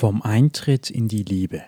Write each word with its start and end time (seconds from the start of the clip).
Vom 0.00 0.22
Eintritt 0.22 0.88
in 0.88 1.08
die 1.08 1.24
Liebe. 1.24 1.62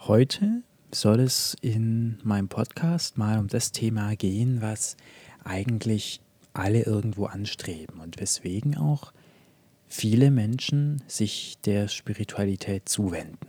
Heute 0.00 0.62
soll 0.92 1.20
es 1.20 1.56
in 1.62 2.18
meinem 2.22 2.50
Podcast 2.50 3.16
mal 3.16 3.38
um 3.38 3.48
das 3.48 3.72
Thema 3.72 4.14
gehen, 4.14 4.60
was 4.60 4.98
eigentlich 5.42 6.20
alle 6.52 6.82
irgendwo 6.82 7.24
anstreben 7.24 7.98
und 7.98 8.20
weswegen 8.20 8.76
auch 8.76 9.14
viele 9.86 10.30
Menschen 10.30 11.02
sich 11.06 11.56
der 11.64 11.88
Spiritualität 11.88 12.90
zuwenden. 12.90 13.48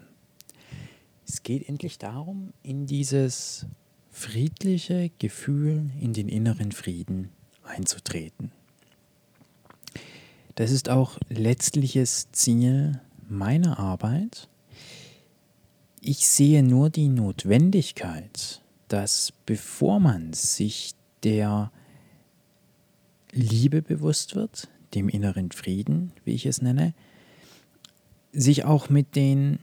Es 1.28 1.44
geht 1.44 1.68
endlich 1.68 1.98
darum, 1.98 2.54
in 2.64 2.86
dieses 2.86 3.66
friedliche 4.10 5.12
Gefühl, 5.20 5.92
in 6.00 6.14
den 6.14 6.30
inneren 6.30 6.72
Frieden 6.72 7.28
einzutreten. 7.66 8.54
Das 10.56 10.72
ist 10.72 10.90
auch 10.90 11.18
letztliches 11.30 12.32
Ziel 12.32 13.00
meiner 13.30 13.80
Arbeit. 13.80 14.50
Ich 16.02 16.28
sehe 16.28 16.64
nur 16.64 16.90
die 16.90 17.08
Notwendigkeit, 17.08 18.62
dass 18.88 19.34
bevor 19.46 20.00
man 20.00 20.34
sich 20.34 20.94
der 21.24 21.72
Liebe 23.32 23.82
bewusst 23.82 24.36
wird, 24.36 24.68
dem 24.94 25.08
inneren 25.08 25.52
Frieden, 25.52 26.12
wie 26.26 26.34
ich 26.34 26.46
es 26.46 26.62
nenne, 26.62 26.94
sich 28.34 28.66
auch 28.66 28.90
mit 28.90 29.16
den 29.16 29.60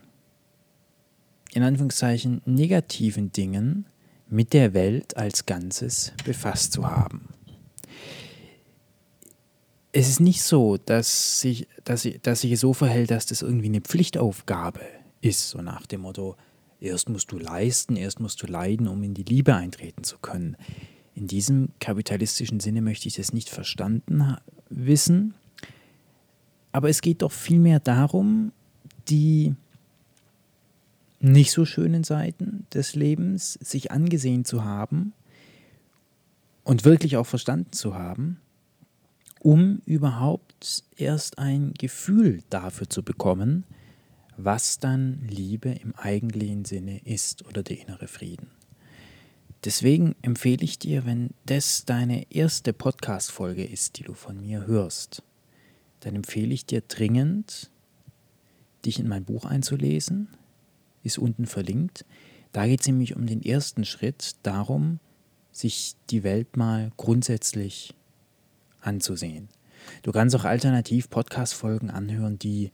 in 1.51 1.63
Anführungszeichen 1.63 2.41
negativen 2.45 3.31
Dingen 3.31 3.85
mit 4.27 4.53
der 4.53 4.73
Welt 4.73 5.17
als 5.17 5.45
Ganzes 5.45 6.13
befasst 6.23 6.73
zu 6.73 6.87
haben 6.87 7.27
es 9.91 10.07
ist 10.07 10.19
nicht 10.19 10.43
so, 10.43 10.77
dass 10.77 11.39
sich, 11.39 11.67
dass, 11.83 12.07
dass 12.21 12.41
sich 12.41 12.59
so 12.59 12.73
verhält, 12.73 13.11
dass 13.11 13.25
das 13.25 13.41
irgendwie 13.41 13.67
eine 13.67 13.81
Pflichtaufgabe 13.81 14.81
ist, 15.21 15.49
so 15.49 15.61
nach 15.61 15.87
dem 15.87 16.01
Motto, 16.01 16.35
erst 16.79 17.09
musst 17.09 17.31
du 17.31 17.39
leisten, 17.39 17.95
erst 17.95 18.19
musst 18.19 18.41
du 18.41 18.47
leiden, 18.47 18.87
um 18.87 19.01
in 19.03 19.13
die 19.13 19.23
Liebe 19.23 19.55
eintreten 19.55 20.03
zu 20.03 20.17
können. 20.19 20.55
In 21.15 21.27
diesem 21.27 21.69
kapitalistischen 21.79 22.59
Sinne 22.59 22.81
möchte 22.81 23.07
ich 23.07 23.15
das 23.15 23.33
nicht 23.33 23.49
verstanden 23.49 24.37
wissen, 24.69 25.33
aber 26.71 26.89
es 26.89 27.01
geht 27.01 27.23
doch 27.23 27.31
vielmehr 27.31 27.79
darum, 27.79 28.51
die 29.09 29.55
nicht 31.19 31.51
so 31.51 31.65
schönen 31.65 32.03
Seiten 32.03 32.67
des 32.73 32.95
Lebens 32.95 33.53
sich 33.53 33.91
angesehen 33.91 34.45
zu 34.45 34.63
haben 34.63 35.13
und 36.63 36.85
wirklich 36.85 37.17
auch 37.17 37.25
verstanden 37.25 37.73
zu 37.73 37.95
haben 37.95 38.39
um 39.39 39.81
überhaupt 39.85 40.83
erst 40.97 41.39
ein 41.39 41.73
Gefühl 41.73 42.43
dafür 42.49 42.89
zu 42.89 43.03
bekommen, 43.03 43.63
was 44.37 44.79
dann 44.79 45.27
Liebe 45.27 45.69
im 45.69 45.95
eigentlichen 45.95 46.65
Sinne 46.65 46.99
ist 47.05 47.45
oder 47.45 47.63
der 47.63 47.79
innere 47.79 48.07
Frieden. 48.07 48.51
Deswegen 49.65 50.15
empfehle 50.21 50.63
ich 50.63 50.79
dir, 50.79 51.05
wenn 51.05 51.31
das 51.45 51.83
deine 51.83 52.31
erste 52.31 52.71
Podcast-Folge 52.71 53.65
ist, 53.65 53.97
die 53.97 54.03
du 54.03 54.13
von 54.13 54.39
mir 54.39 54.65
hörst, 54.65 55.21
dann 55.99 56.15
empfehle 56.15 56.53
ich 56.53 56.65
dir 56.65 56.81
dringend, 56.81 57.69
dich 58.85 58.99
in 58.99 59.09
mein 59.09 59.25
Buch 59.25 59.43
einzulesen, 59.43 60.29
ist 61.03 61.17
unten 61.17 61.45
verlinkt. 61.45 62.05
Da 62.53 62.65
geht 62.67 62.81
es 62.81 62.87
nämlich 62.87 63.17
um 63.17 63.25
den 63.25 63.43
ersten 63.43 63.83
Schritt, 63.83 64.37
darum, 64.43 64.99
sich 65.51 65.95
die 66.09 66.23
Welt 66.23 66.55
mal 66.55 66.91
grundsätzlich 66.95 67.93
anzusehen. 68.81 69.49
Du 70.03 70.11
kannst 70.11 70.35
auch 70.35 70.45
alternativ 70.45 71.09
Podcast-Folgen 71.09 71.89
anhören, 71.89 72.39
die 72.39 72.71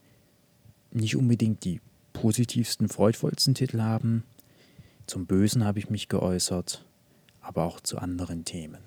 nicht 0.90 1.16
unbedingt 1.16 1.64
die 1.64 1.80
positivsten, 2.12 2.88
freudvollsten 2.88 3.54
Titel 3.54 3.80
haben. 3.80 4.24
Zum 5.06 5.26
Bösen 5.26 5.64
habe 5.64 5.78
ich 5.78 5.90
mich 5.90 6.08
geäußert, 6.08 6.84
aber 7.40 7.64
auch 7.64 7.80
zu 7.80 7.98
anderen 7.98 8.44
Themen. 8.44 8.78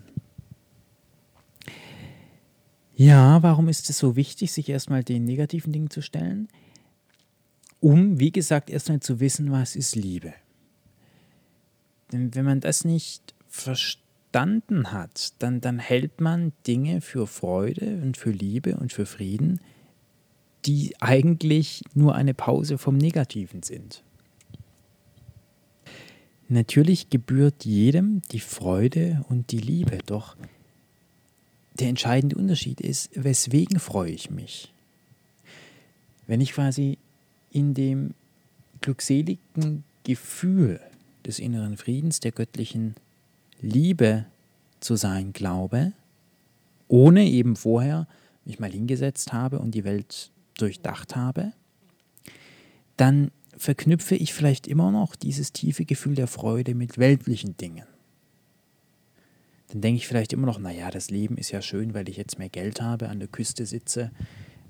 Ja, 2.95 3.41
warum 3.43 3.69
ist 3.69 3.89
es 3.89 3.97
so 3.97 4.17
wichtig, 4.17 4.51
sich 4.51 4.67
erstmal 4.67 5.03
den 5.03 5.23
negativen 5.23 5.71
Dingen 5.71 5.89
zu 5.89 6.01
stellen? 6.01 6.49
Um, 7.79 8.19
wie 8.19 8.31
gesagt, 8.31 8.69
erstmal 8.69 8.99
zu 8.99 9.21
wissen, 9.21 9.51
was 9.51 9.77
ist 9.77 9.95
Liebe. 9.95 10.33
Denn 12.11 12.35
wenn 12.35 12.43
man 12.43 12.59
das 12.59 12.83
nicht 12.83 13.33
versteht, 13.47 14.08
verstanden 14.31 14.91
hat, 14.91 15.33
dann, 15.39 15.59
dann 15.59 15.79
hält 15.79 16.21
man 16.21 16.51
Dinge 16.67 17.01
für 17.01 17.25
Freude 17.25 17.99
und 18.03 18.15
für 18.15 18.31
Liebe 18.31 18.75
und 18.77 18.93
für 18.93 19.05
Frieden, 19.05 19.59
die 20.65 20.93
eigentlich 20.99 21.83
nur 21.95 22.15
eine 22.15 22.33
Pause 22.33 22.77
vom 22.77 22.97
Negativen 22.97 23.63
sind. 23.63 24.03
Natürlich 26.47 27.09
gebührt 27.09 27.65
jedem 27.65 28.21
die 28.31 28.39
Freude 28.39 29.25
und 29.29 29.51
die 29.51 29.59
Liebe, 29.59 29.99
doch 30.05 30.35
der 31.79 31.89
entscheidende 31.89 32.35
Unterschied 32.35 32.81
ist, 32.81 33.09
weswegen 33.13 33.79
freue 33.79 34.11
ich 34.11 34.29
mich? 34.29 34.71
Wenn 36.27 36.41
ich 36.41 36.53
quasi 36.53 36.97
in 37.51 37.73
dem 37.73 38.13
glückseligen 38.81 39.83
Gefühl 40.03 40.79
des 41.25 41.39
inneren 41.39 41.77
Friedens, 41.77 42.19
der 42.19 42.31
göttlichen 42.31 42.95
Liebe 43.61 44.25
zu 44.79 44.95
sein 44.95 45.33
glaube, 45.33 45.93
ohne 46.87 47.25
eben 47.25 47.55
vorher 47.55 48.07
mich 48.45 48.59
mal 48.59 48.71
hingesetzt 48.71 49.33
habe 49.33 49.59
und 49.59 49.71
die 49.71 49.83
Welt 49.83 50.31
durchdacht 50.57 51.15
habe, 51.15 51.53
dann 52.97 53.31
verknüpfe 53.55 54.15
ich 54.15 54.33
vielleicht 54.33 54.67
immer 54.67 54.91
noch 54.91 55.15
dieses 55.15 55.51
tiefe 55.51 55.85
Gefühl 55.85 56.15
der 56.15 56.27
Freude 56.27 56.75
mit 56.75 56.97
weltlichen 56.97 57.57
Dingen. 57.57 57.85
Dann 59.69 59.81
denke 59.81 59.97
ich 59.97 60.07
vielleicht 60.07 60.33
immer 60.33 60.47
noch, 60.47 60.59
naja, 60.59 60.89
das 60.89 61.11
Leben 61.11 61.37
ist 61.37 61.51
ja 61.51 61.61
schön, 61.61 61.93
weil 61.93 62.09
ich 62.09 62.17
jetzt 62.17 62.39
mehr 62.39 62.49
Geld 62.49 62.81
habe, 62.81 63.09
an 63.09 63.19
der 63.19 63.27
Küste 63.27 63.65
sitze, 63.65 64.11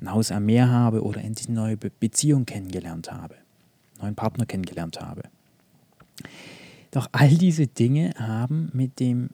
ein 0.01 0.11
Haus 0.11 0.31
am 0.31 0.45
Meer 0.45 0.69
habe 0.69 1.03
oder 1.03 1.23
endlich 1.23 1.47
eine 1.47 1.55
neue 1.55 1.77
Beziehung 1.77 2.45
kennengelernt 2.45 3.11
habe, 3.11 3.35
einen 3.35 4.01
neuen 4.01 4.15
Partner 4.15 4.45
kennengelernt 4.45 4.99
habe. 4.99 5.23
Doch 6.91 7.07
all 7.11 7.29
diese 7.29 7.67
Dinge 7.67 8.13
haben 8.17 8.69
mit 8.73 8.99
dem, 8.99 9.29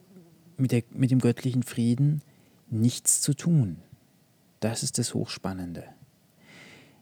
mit, 0.56 0.72
der, 0.72 0.82
mit 0.90 1.10
dem 1.10 1.20
göttlichen 1.20 1.62
Frieden 1.62 2.22
nichts 2.68 3.20
zu 3.20 3.34
tun. 3.34 3.76
Das 4.60 4.82
ist 4.82 4.98
das 4.98 5.14
Hochspannende. 5.14 5.84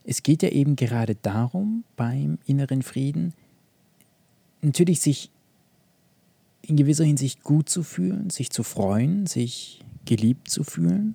Es 0.04 0.22
geht 0.22 0.42
ja 0.42 0.50
eben 0.50 0.76
gerade 0.76 1.14
darum, 1.14 1.84
beim 1.96 2.38
inneren 2.44 2.82
Frieden 2.82 3.32
natürlich 4.60 5.00
sich 5.00 5.30
in 6.62 6.76
gewisser 6.76 7.04
Hinsicht 7.04 7.42
gut 7.42 7.68
zu 7.68 7.82
fühlen, 7.82 8.30
sich 8.30 8.50
zu 8.50 8.62
freuen, 8.62 9.26
sich 9.26 9.82
geliebt 10.04 10.50
zu 10.50 10.64
fühlen, 10.64 11.14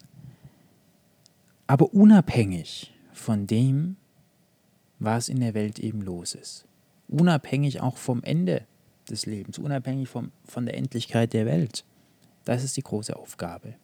aber 1.67 1.93
unabhängig 1.93 2.93
von 3.13 3.47
dem, 3.47 3.95
was 4.99 5.29
in 5.29 5.39
der 5.39 5.53
Welt 5.53 5.79
eben 5.79 6.01
los 6.01 6.33
ist. 6.33 6.65
Unabhängig 7.07 7.81
auch 7.81 7.97
vom 7.97 8.23
Ende 8.23 8.65
des 9.09 9.25
Lebens, 9.25 9.57
unabhängig 9.57 10.09
vom, 10.09 10.31
von 10.45 10.65
der 10.65 10.77
Endlichkeit 10.77 11.33
der 11.33 11.45
Welt. 11.45 11.83
Das 12.45 12.63
ist 12.63 12.77
die 12.77 12.83
große 12.83 13.15
Aufgabe. 13.15 13.75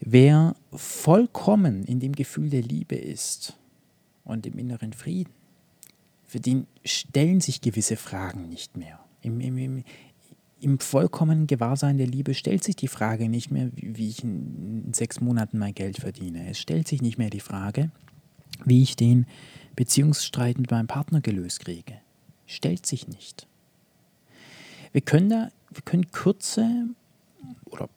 Wer 0.00 0.54
vollkommen 0.72 1.84
in 1.84 2.00
dem 2.00 2.12
Gefühl 2.12 2.50
der 2.50 2.62
Liebe 2.62 2.94
ist 2.94 3.56
und 4.24 4.46
im 4.46 4.58
inneren 4.58 4.92
Frieden, 4.92 5.32
für 6.24 6.40
den 6.40 6.66
stellen 6.84 7.40
sich 7.40 7.60
gewisse 7.60 7.96
Fragen 7.96 8.48
nicht 8.48 8.76
mehr. 8.76 9.00
Im, 9.22 9.40
im, 9.40 9.58
im, 9.58 9.84
im 10.60 10.78
vollkommenen 10.78 11.46
Gewahrsein 11.46 11.96
der 11.98 12.06
Liebe 12.06 12.34
stellt 12.34 12.62
sich 12.62 12.76
die 12.76 12.88
Frage 12.88 13.28
nicht 13.28 13.50
mehr, 13.50 13.70
wie 13.74 14.08
ich 14.08 14.22
in 14.22 14.92
sechs 14.92 15.20
Monaten 15.20 15.58
mein 15.58 15.74
Geld 15.74 15.98
verdiene. 15.98 16.48
Es 16.50 16.58
stellt 16.58 16.86
sich 16.86 17.02
nicht 17.02 17.18
mehr 17.18 17.30
die 17.30 17.40
Frage, 17.40 17.90
wie 18.64 18.82
ich 18.82 18.94
den 18.94 19.26
Beziehungsstreit 19.74 20.58
mit 20.58 20.70
meinem 20.70 20.86
Partner 20.86 21.20
gelöst 21.20 21.60
kriege 21.60 22.00
stellt 22.48 22.86
sich 22.86 23.06
nicht. 23.06 23.46
Wir 24.90 25.02
können, 25.02 25.28
da, 25.28 25.50
wir 25.70 25.82
können 25.82 26.10
kurze 26.10 26.88
oder 27.66 27.88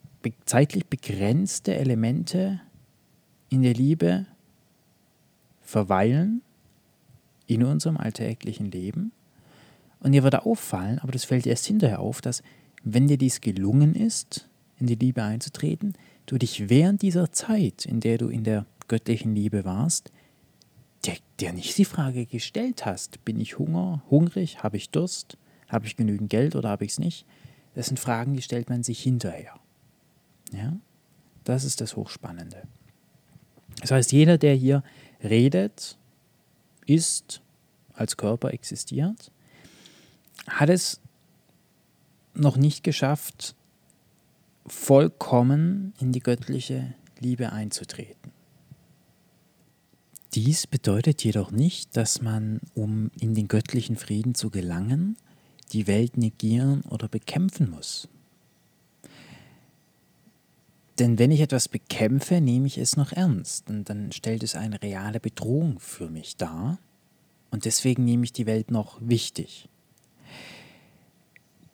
zeitlich 0.44 0.86
begrenzte 0.86 1.74
Elemente 1.74 2.60
in 3.48 3.62
der 3.62 3.74
Liebe 3.74 4.26
verweilen 5.62 6.42
in 7.46 7.64
unserem 7.64 7.96
alltäglichen 7.96 8.70
Leben. 8.70 9.10
Und 10.00 10.12
dir 10.12 10.22
wird 10.22 10.34
auffallen, 10.34 10.98
aber 10.98 11.12
das 11.12 11.24
fällt 11.24 11.46
erst 11.46 11.66
hinterher 11.66 12.00
auf, 12.00 12.20
dass 12.20 12.42
wenn 12.84 13.08
dir 13.08 13.18
dies 13.18 13.40
gelungen 13.40 13.94
ist, 13.94 14.48
in 14.78 14.86
die 14.86 14.96
Liebe 14.96 15.22
einzutreten, 15.22 15.94
du 16.26 16.38
dich 16.38 16.68
während 16.68 17.02
dieser 17.02 17.32
Zeit, 17.32 17.86
in 17.86 18.00
der 18.00 18.18
du 18.18 18.28
in 18.28 18.44
der 18.44 18.66
göttlichen 18.88 19.34
Liebe 19.34 19.64
warst, 19.64 20.12
der, 21.06 21.16
der 21.40 21.52
nicht 21.52 21.76
die 21.78 21.84
Frage 21.84 22.26
gestellt 22.26 22.86
hast, 22.86 23.24
bin 23.24 23.40
ich 23.40 23.58
Hunger, 23.58 24.02
hungrig, 24.10 24.62
habe 24.62 24.76
ich 24.76 24.90
Durst, 24.90 25.36
habe 25.68 25.86
ich 25.86 25.96
genügend 25.96 26.30
Geld 26.30 26.54
oder 26.54 26.68
habe 26.68 26.84
ich 26.84 26.92
es 26.92 26.98
nicht? 26.98 27.26
Das 27.74 27.86
sind 27.86 27.98
Fragen, 27.98 28.34
die 28.34 28.42
stellt 28.42 28.68
man 28.68 28.82
sich 28.82 29.02
hinterher. 29.02 29.58
Ja? 30.52 30.76
Das 31.44 31.64
ist 31.64 31.80
das 31.80 31.96
Hochspannende. 31.96 32.62
Das 33.80 33.90
heißt, 33.90 34.12
jeder, 34.12 34.38
der 34.38 34.54
hier 34.54 34.84
redet, 35.22 35.96
ist, 36.86 37.40
als 37.94 38.16
Körper 38.16 38.52
existiert, 38.52 39.32
hat 40.46 40.68
es 40.68 41.00
noch 42.34 42.56
nicht 42.56 42.84
geschafft, 42.84 43.54
vollkommen 44.66 45.94
in 46.00 46.12
die 46.12 46.20
göttliche 46.20 46.94
Liebe 47.18 47.52
einzutreten. 47.52 48.31
Dies 50.34 50.66
bedeutet 50.66 51.22
jedoch 51.24 51.50
nicht, 51.50 51.96
dass 51.96 52.22
man, 52.22 52.60
um 52.74 53.10
in 53.20 53.34
den 53.34 53.48
göttlichen 53.48 53.96
Frieden 53.96 54.34
zu 54.34 54.48
gelangen, 54.48 55.16
die 55.72 55.86
Welt 55.86 56.16
negieren 56.16 56.82
oder 56.82 57.08
bekämpfen 57.08 57.70
muss. 57.70 58.08
Denn 60.98 61.18
wenn 61.18 61.30
ich 61.30 61.40
etwas 61.40 61.68
bekämpfe, 61.68 62.40
nehme 62.40 62.66
ich 62.66 62.78
es 62.78 62.96
noch 62.96 63.12
ernst 63.12 63.68
und 63.68 63.88
dann 63.88 64.12
stellt 64.12 64.42
es 64.42 64.54
eine 64.54 64.80
reale 64.82 65.20
Bedrohung 65.20 65.78
für 65.80 66.08
mich 66.08 66.36
dar 66.36 66.78
und 67.50 67.64
deswegen 67.64 68.04
nehme 68.04 68.24
ich 68.24 68.32
die 68.32 68.46
Welt 68.46 68.70
noch 68.70 68.98
wichtig. 69.00 69.68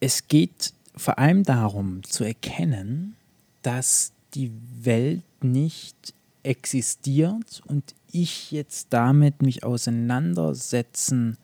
Es 0.00 0.28
geht 0.28 0.72
vor 0.96 1.18
allem 1.18 1.42
darum 1.44 2.02
zu 2.04 2.24
erkennen, 2.24 3.16
dass 3.62 4.12
die 4.34 4.52
Welt 4.80 5.22
nicht 5.42 6.14
existiert 6.42 7.62
und 7.66 7.94
ich 8.10 8.50
jetzt 8.50 8.88
damit 8.90 9.42
mich 9.42 9.64
auseinandersetzen 9.64 11.36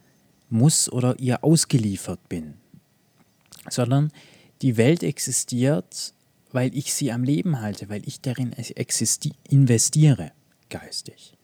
muss 0.50 0.90
oder 0.90 1.18
ihr 1.18 1.42
ausgeliefert 1.44 2.28
bin, 2.28 2.54
sondern 3.68 4.12
die 4.62 4.76
Welt 4.76 5.02
existiert, 5.02 6.14
weil 6.52 6.76
ich 6.76 6.94
sie 6.94 7.12
am 7.12 7.24
Leben 7.24 7.60
halte, 7.60 7.88
weil 7.88 8.06
ich 8.06 8.20
darin 8.20 8.54
investiere, 9.48 10.32
geistig. 10.70 11.36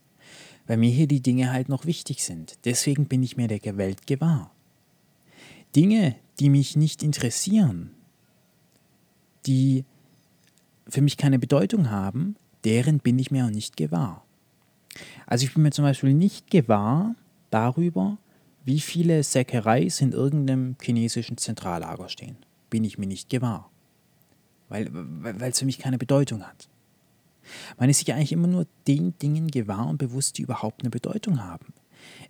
Weil 0.67 0.76
mir 0.76 0.90
hier 0.90 1.08
die 1.08 1.20
Dinge 1.20 1.52
halt 1.52 1.69
noch 1.69 1.84
wichtig 1.84 2.22
sind. 2.22 2.58
Deswegen 2.64 3.06
bin 3.06 3.22
ich 3.22 3.37
mir 3.37 3.49
der 3.49 3.76
Welt 3.76 4.06
gewahr. 4.06 4.52
Dinge, 5.75 6.14
die 6.38 6.49
mich 6.49 6.76
nicht 6.76 7.02
interessieren, 7.02 7.90
die 9.46 9.84
für 10.88 11.02
mich 11.02 11.17
keine 11.17 11.38
Bedeutung 11.38 11.90
haben, 11.90 12.37
deren 12.64 12.99
bin 12.99 13.19
ich 13.19 13.31
mir 13.31 13.46
auch 13.46 13.50
nicht 13.50 13.76
gewahr. 13.76 14.25
Also 15.26 15.44
ich 15.44 15.55
bin 15.55 15.62
mir 15.62 15.70
zum 15.70 15.85
Beispiel 15.85 16.14
nicht 16.14 16.50
gewahr 16.50 17.14
darüber, 17.50 18.19
wie 18.64 18.81
viele 18.81 19.23
Säckereis 19.23 20.00
in 20.00 20.12
irgendeinem 20.12 20.76
chinesischen 20.81 21.37
Zentrallager 21.37 22.08
stehen. 22.08 22.37
Bin 22.69 22.85
ich 22.85 22.99
mir 22.99 23.06
nicht 23.06 23.31
gewahr. 23.31 23.70
Weil, 24.69 24.88
weil 24.93 25.50
es 25.50 25.58
für 25.58 25.64
mich 25.64 25.79
keine 25.79 25.99
Bedeutung 25.99 26.44
hat. 26.44 26.69
Man 27.79 27.88
ist 27.91 27.99
sich 27.99 28.12
eigentlich 28.12 28.32
immer 28.32 28.47
nur 28.47 28.67
den 28.87 29.19
Dingen 29.19 29.49
gewahr 29.49 29.88
und 29.88 29.99
bewusst, 29.99 30.38
die 30.38 30.43
überhaupt 30.43 30.82
eine 30.82 30.91
Bedeutung 30.91 31.43
haben. 31.43 31.73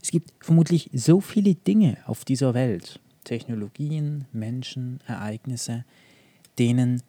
Es 0.00 0.10
gibt 0.10 0.32
vermutlich 0.40 0.88
so 0.92 1.20
viele 1.20 1.54
Dinge 1.54 1.98
auf 2.06 2.24
dieser 2.24 2.54
Welt, 2.54 3.00
Technologien, 3.24 4.24
Menschen, 4.32 5.00
Ereignisse, 5.06 5.84
denen 6.58 7.02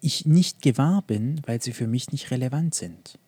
ich 0.00 0.26
nicht 0.26 0.62
gewahr 0.62 1.02
bin, 1.02 1.40
weil 1.46 1.62
sie 1.62 1.72
für 1.72 1.86
mich 1.86 2.12
nicht 2.12 2.30
relevant 2.30 2.74
sind. 2.74 3.18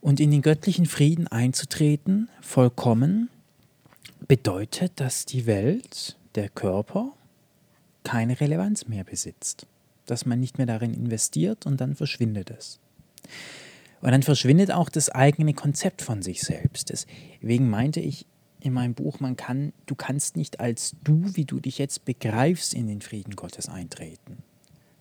Und 0.00 0.20
in 0.20 0.30
den 0.30 0.42
göttlichen 0.42 0.86
Frieden 0.86 1.26
einzutreten, 1.26 2.28
vollkommen, 2.40 3.28
bedeutet, 4.26 4.92
dass 4.96 5.26
die 5.26 5.46
Welt, 5.46 6.16
der 6.34 6.48
Körper, 6.48 7.12
keine 8.04 8.40
Relevanz 8.40 8.88
mehr 8.88 9.04
besitzt. 9.04 9.66
Dass 10.06 10.24
man 10.24 10.40
nicht 10.40 10.58
mehr 10.58 10.66
darin 10.66 10.94
investiert 10.94 11.66
und 11.66 11.80
dann 11.80 11.94
verschwindet 11.94 12.50
es. 12.50 12.78
Und 14.00 14.10
dann 14.10 14.22
verschwindet 14.22 14.70
auch 14.70 14.88
das 14.88 15.10
eigene 15.10 15.52
Konzept 15.52 16.00
von 16.00 16.22
sich 16.22 16.42
selbst. 16.42 16.90
Deswegen 16.90 17.68
meinte 17.68 18.00
ich 18.00 18.24
in 18.60 18.72
meinem 18.72 18.94
Buch, 18.94 19.20
man 19.20 19.36
kann, 19.36 19.72
du 19.86 19.94
kannst 19.94 20.36
nicht 20.36 20.60
als 20.60 20.94
du, 21.04 21.24
wie 21.34 21.44
du 21.44 21.60
dich 21.60 21.78
jetzt 21.78 22.04
begreifst, 22.04 22.74
in 22.74 22.86
den 22.86 23.02
Frieden 23.02 23.36
Gottes 23.36 23.68
eintreten. 23.68 24.38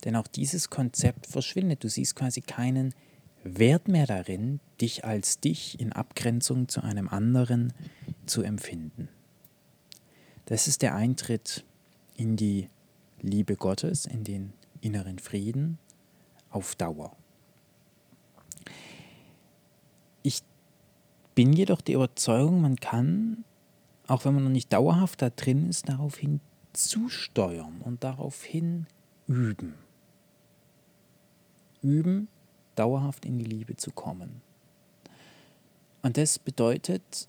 Denn 0.06 0.16
auch 0.16 0.28
dieses 0.28 0.70
Konzept 0.70 1.28
verschwindet. 1.28 1.84
Du 1.84 1.90
siehst 1.90 2.16
quasi 2.16 2.42
keinen 2.42 2.94
Wert 3.58 3.88
mehr 3.88 4.06
darin, 4.06 4.60
dich 4.82 5.06
als 5.06 5.40
dich 5.40 5.80
in 5.80 5.94
Abgrenzung 5.94 6.68
zu 6.68 6.82
einem 6.84 7.08
anderen 7.08 7.74
zu 8.26 8.44
empfinden. 8.44 9.10
Das 10.46 10.68
ist 10.68 10.82
der 10.82 10.96
Eintritt 10.96 11.66
in 12.16 12.36
die 12.36 12.70
Liebe 13.22 13.56
Gottes, 13.56 14.06
in 14.06 14.24
den 14.24 14.54
inneren 14.82 15.20
Frieden 15.20 15.78
auf 16.50 16.76
Dauer. 16.76 17.16
Ich 20.24 20.42
bin 21.36 21.54
jedoch 21.54 21.82
der 21.82 21.96
Überzeugung, 21.96 22.62
man 22.62 22.76
kann, 22.78 23.44
auch 24.08 24.26
wenn 24.26 24.34
man 24.34 24.44
noch 24.44 24.50
nicht 24.50 24.74
dauerhaft 24.74 25.22
da 25.22 25.30
drin 25.30 25.70
ist, 25.70 25.88
daraufhin 25.88 26.40
zusteuern 26.74 27.82
und 27.82 28.04
daraufhin 28.04 28.88
üben. 29.28 29.76
Üben, 31.82 32.28
dauerhaft 32.80 33.26
in 33.26 33.38
die 33.38 33.46
Liebe 33.46 33.76
zu 33.76 33.92
kommen. 33.92 34.42
Und 36.02 36.18
das 36.18 36.40
bedeutet 36.40 37.28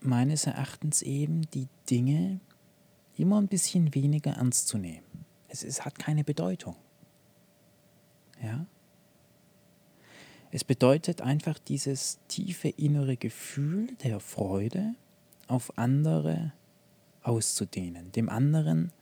meines 0.00 0.46
Erachtens 0.46 1.02
eben, 1.02 1.42
die 1.52 1.68
Dinge 1.90 2.40
immer 3.16 3.40
ein 3.40 3.48
bisschen 3.48 3.94
weniger 3.94 4.32
ernst 4.32 4.68
zu 4.68 4.78
nehmen. 4.78 5.04
Es, 5.48 5.62
es 5.62 5.84
hat 5.84 5.98
keine 5.98 6.24
Bedeutung. 6.24 6.76
Ja? 8.42 8.66
Es 10.50 10.64
bedeutet 10.64 11.20
einfach 11.20 11.58
dieses 11.58 12.18
tiefe 12.28 12.68
innere 12.68 13.16
Gefühl 13.16 13.88
der 14.02 14.20
Freude 14.20 14.94
auf 15.48 15.76
andere 15.76 16.52
auszudehnen, 17.22 18.12
dem 18.12 18.28
anderen, 18.28 18.92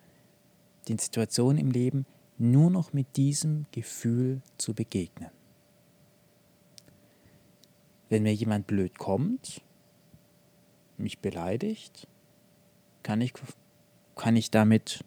den 0.89 0.99
Situationen 0.99 1.59
im 1.59 1.71
Leben 1.71 2.07
nur 2.39 2.71
noch 2.71 2.93
mit 2.93 3.17
diesem 3.17 3.67
Gefühl 3.71 4.41
zu 4.59 4.75
begegnen. 4.75 5.31
Wenn 8.15 8.23
mir 8.23 8.33
jemand 8.33 8.69
blöd 8.69 8.97
kommt, 8.97 9.61
mich 10.99 11.19
beleidigt, 11.19 12.07
kann 13.03 13.21
ich, 13.21 13.33
kann 14.15 14.37
ich 14.37 14.53
damit 14.53 15.05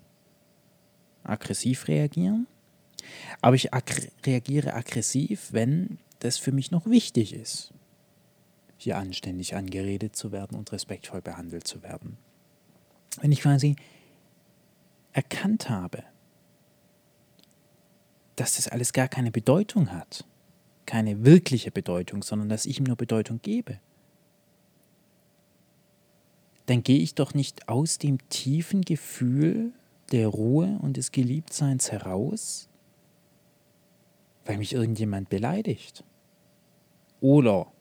aggressiv 1.24 1.88
reagieren. 1.88 2.48
Aber 3.42 3.56
ich 3.56 3.74
ag 3.74 4.10
reagiere 4.26 4.74
aggressiv, 4.74 5.54
wenn 5.54 6.00
das 6.20 6.38
für 6.38 6.52
mich 6.52 6.72
noch 6.72 6.86
wichtig 6.86 7.32
ist, 7.32 7.74
hier 8.76 8.98
anständig 8.98 9.56
angeredet 9.56 10.18
zu 10.18 10.34
werden 10.34 10.58
und 10.58 10.74
respektvoll 10.74 11.22
behandelt 11.22 11.66
zu 11.66 11.84
werden. 11.84 12.18
Wenn 13.22 13.32
ich 13.32 13.40
quasi 13.40 13.78
erkannt 15.14 15.70
habe, 15.70 16.04
dass 18.36 18.58
das 18.58 18.68
alles 18.68 18.92
gar 18.92 19.08
keine 19.08 19.32
Bedeutung 19.32 19.94
hat, 19.94 20.26
keine 20.88 21.24
wirkliche 21.24 21.70
Bedeutung, 21.70 22.24
sondern 22.24 22.50
dass 22.50 22.66
ich 22.66 22.80
ihm 22.80 22.86
nur 22.86 22.96
Bedeutung 22.96 23.40
gebe, 23.44 23.80
dann 26.66 26.82
gehe 26.82 27.00
ich 27.00 27.14
doch 27.14 27.36
nicht 27.36 27.70
aus 27.70 28.00
dem 28.00 28.18
tiefen 28.30 28.82
Gefühl 28.82 29.74
der 30.12 30.28
Ruhe 30.28 30.80
und 30.82 30.98
des 30.98 31.12
Geliebtseins 31.12 31.92
heraus, 31.92 32.68
weil 34.46 34.58
mich 34.58 34.74
irgendjemand 34.74 35.30
beleidigt. 35.30 36.04
Oder 37.22 37.72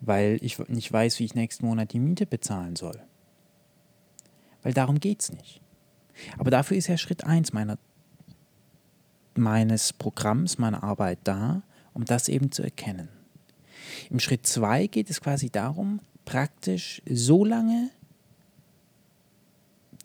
weil 0.00 0.38
ich 0.42 0.58
nicht 0.68 0.92
weiß, 0.92 1.18
wie 1.18 1.24
ich 1.24 1.34
nächsten 1.34 1.66
Monat 1.66 1.92
die 1.92 2.00
Miete 2.00 2.26
bezahlen 2.26 2.76
soll. 2.76 3.00
Weil 4.62 4.72
darum 4.72 5.00
geht 5.00 5.22
es 5.22 5.32
nicht. 5.32 5.60
Aber 6.38 6.50
dafür 6.50 6.76
ist 6.76 6.88
ja 6.88 6.98
Schritt 6.98 7.24
1 7.24 7.52
meiner 7.52 7.78
meines 9.38 9.92
Programms, 9.92 10.58
meiner 10.58 10.82
Arbeit 10.82 11.18
da, 11.24 11.62
um 11.94 12.04
das 12.04 12.28
eben 12.28 12.52
zu 12.52 12.62
erkennen. 12.62 13.08
Im 14.10 14.20
Schritt 14.20 14.46
2 14.46 14.86
geht 14.86 15.10
es 15.10 15.20
quasi 15.20 15.50
darum, 15.50 16.00
praktisch 16.24 17.02
so 17.08 17.44
lange 17.44 17.90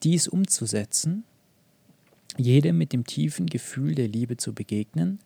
dies 0.04 0.28
umzusetzen, 0.28 1.24
jedem 2.38 2.78
mit 2.78 2.94
dem 2.94 3.06
tiefen 3.06 3.48
Gefühl 3.48 3.96
der 3.96 4.08
Liebe 4.08 4.38
zu 4.38 4.54
begegnen, 4.54 5.20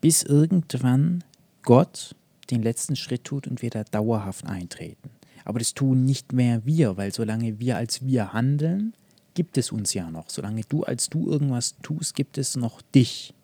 bis 0.00 0.22
irgendwann 0.22 1.24
Gott 1.62 2.14
den 2.50 2.62
letzten 2.62 2.96
Schritt 2.96 3.24
tut 3.24 3.46
und 3.46 3.62
wir 3.62 3.70
da 3.70 3.84
dauerhaft 3.84 4.46
eintreten. 4.46 5.10
Aber 5.44 5.58
das 5.58 5.74
tun 5.74 6.04
nicht 6.04 6.32
mehr 6.32 6.64
wir, 6.64 6.96
weil 6.96 7.12
solange 7.12 7.58
wir 7.58 7.76
als 7.76 8.04
wir 8.04 8.32
handeln, 8.32 8.94
gibt 9.34 9.58
es 9.58 9.72
uns 9.72 9.94
ja 9.94 10.10
noch. 10.10 10.30
Solange 10.30 10.62
du 10.62 10.84
als 10.84 11.08
du 11.08 11.30
irgendwas 11.30 11.76
tust, 11.82 12.14
gibt 12.14 12.38
es 12.38 12.56
noch 12.56 12.82
dich. 12.94 13.34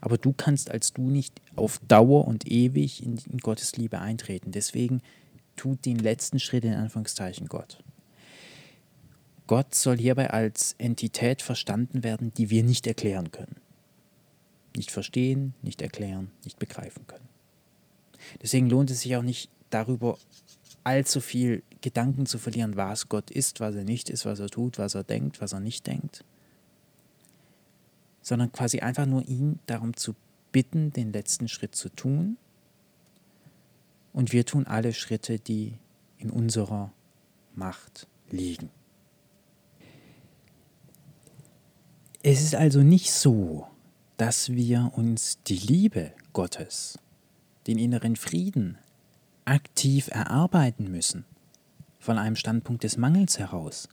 Aber 0.00 0.18
du 0.18 0.32
kannst 0.32 0.70
als 0.70 0.92
du 0.92 1.10
nicht 1.10 1.40
auf 1.56 1.80
Dauer 1.88 2.26
und 2.26 2.50
ewig 2.50 3.02
in, 3.02 3.18
in 3.30 3.38
Gottes 3.38 3.76
Liebe 3.76 3.98
eintreten. 3.98 4.52
Deswegen 4.52 5.02
tut 5.56 5.84
den 5.84 5.98
letzten 5.98 6.38
Schritt 6.38 6.64
in 6.64 6.74
Anführungszeichen 6.74 7.48
Gott. 7.48 7.82
Gott 9.46 9.74
soll 9.74 9.98
hierbei 9.98 10.30
als 10.30 10.74
Entität 10.78 11.42
verstanden 11.42 12.02
werden, 12.02 12.32
die 12.34 12.50
wir 12.50 12.62
nicht 12.62 12.86
erklären 12.86 13.30
können. 13.30 13.56
Nicht 14.74 14.90
verstehen, 14.90 15.54
nicht 15.62 15.82
erklären, 15.82 16.30
nicht 16.44 16.58
begreifen 16.58 17.06
können. 17.06 17.28
Deswegen 18.42 18.70
lohnt 18.70 18.90
es 18.90 19.02
sich 19.02 19.14
auch 19.16 19.22
nicht 19.22 19.50
darüber 19.70 20.18
allzu 20.84 21.20
viel 21.20 21.62
Gedanken 21.80 22.26
zu 22.26 22.38
verlieren, 22.38 22.76
was 22.76 23.08
Gott 23.08 23.30
ist, 23.30 23.60
was 23.60 23.74
er 23.74 23.84
nicht 23.84 24.10
ist, 24.10 24.24
was 24.24 24.40
er 24.40 24.48
tut, 24.48 24.78
was 24.78 24.94
er 24.94 25.04
denkt, 25.04 25.40
was 25.40 25.52
er 25.52 25.60
nicht 25.60 25.86
denkt, 25.86 26.24
sondern 28.22 28.52
quasi 28.52 28.80
einfach 28.80 29.06
nur 29.06 29.26
ihn 29.26 29.58
darum 29.66 29.96
zu 29.96 30.14
bitten, 30.52 30.92
den 30.92 31.12
letzten 31.12 31.48
Schritt 31.48 31.74
zu 31.74 31.88
tun. 31.88 32.36
Und 34.12 34.32
wir 34.32 34.46
tun 34.46 34.66
alle 34.66 34.92
Schritte, 34.92 35.38
die 35.38 35.74
in 36.18 36.30
unserer 36.30 36.92
Macht 37.54 38.06
liegen. 38.30 38.70
Es 42.22 42.40
ist 42.40 42.54
also 42.54 42.82
nicht 42.82 43.12
so, 43.12 43.66
dass 44.16 44.52
wir 44.52 44.92
uns 44.94 45.42
die 45.42 45.58
Liebe 45.58 46.12
Gottes, 46.32 46.98
den 47.66 47.78
inneren 47.78 48.16
Frieden 48.16 48.78
aktiv 49.44 50.08
erarbeiten 50.08 50.90
müssen, 50.90 51.24
von 51.98 52.18
einem 52.18 52.36
Standpunkt 52.36 52.84
des 52.84 52.96
Mangels 52.96 53.38
heraus, 53.38 53.88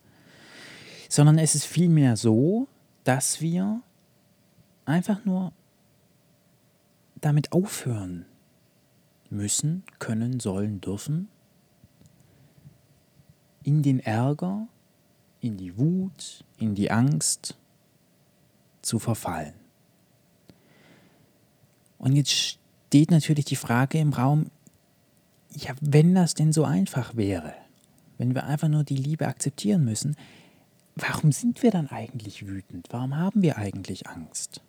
sondern 1.10 1.38
es 1.38 1.56
ist 1.56 1.66
vielmehr 1.66 2.16
so, 2.18 2.68
dass 3.04 3.42
wir 3.42 3.82
einfach 4.86 5.26
nur 5.26 5.54
damit 7.20 7.52
aufhören 7.52 8.26
müssen, 9.30 9.84
können, 10.00 10.40
sollen, 10.40 10.82
dürfen, 10.82 11.30
in 13.64 13.84
den 13.84 14.00
Ärger, 14.00 14.68
in 15.40 15.58
die 15.58 15.78
Wut, 15.78 16.44
in 16.58 16.76
die 16.76 16.92
Angst 16.92 17.58
zu 18.82 19.00
verfallen. 19.00 19.54
Und 21.98 22.16
jetzt 22.16 22.32
steht 22.32 23.12
natürlich 23.12 23.46
die 23.46 23.56
Frage 23.56 24.00
im 24.00 24.14
Raum, 24.14 24.50
ja, 25.54 25.74
wenn 25.82 26.16
das 26.16 26.34
denn 26.34 26.54
so 26.54 26.64
einfach 26.64 27.16
wäre, 27.16 27.54
wenn 28.18 28.36
wir 28.36 28.46
einfach 28.46 28.68
nur 28.68 28.84
die 28.84 28.96
Liebe 28.96 29.28
akzeptieren 29.28 29.84
müssen, 29.84 30.16
warum 30.96 31.32
sind 31.32 31.64
wir 31.64 31.72
dann 31.72 31.88
eigentlich 31.88 32.48
wütend? 32.48 32.88
Warum 32.92 33.16
haben 33.16 33.42
wir 33.42 33.58
eigentlich 33.58 34.08
Angst? 34.08 34.62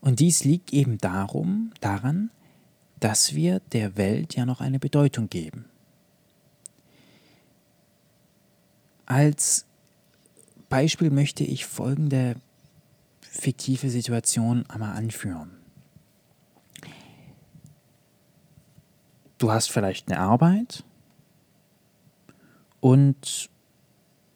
Und 0.00 0.20
dies 0.20 0.44
liegt 0.44 0.72
eben 0.72 0.98
darum, 0.98 1.72
daran, 1.80 2.30
dass 3.00 3.34
wir 3.34 3.60
der 3.72 3.96
Welt 3.96 4.36
ja 4.36 4.46
noch 4.46 4.60
eine 4.60 4.78
Bedeutung 4.78 5.28
geben. 5.28 5.66
Als 9.04 9.66
Beispiel 10.68 11.10
möchte 11.10 11.44
ich 11.44 11.66
folgende 11.66 12.36
fiktive 13.20 13.90
Situation 13.90 14.64
einmal 14.68 14.96
anführen. 14.96 15.55
Du 19.38 19.52
hast 19.52 19.70
vielleicht 19.70 20.10
eine 20.10 20.18
Arbeit 20.18 20.82
und 22.80 23.50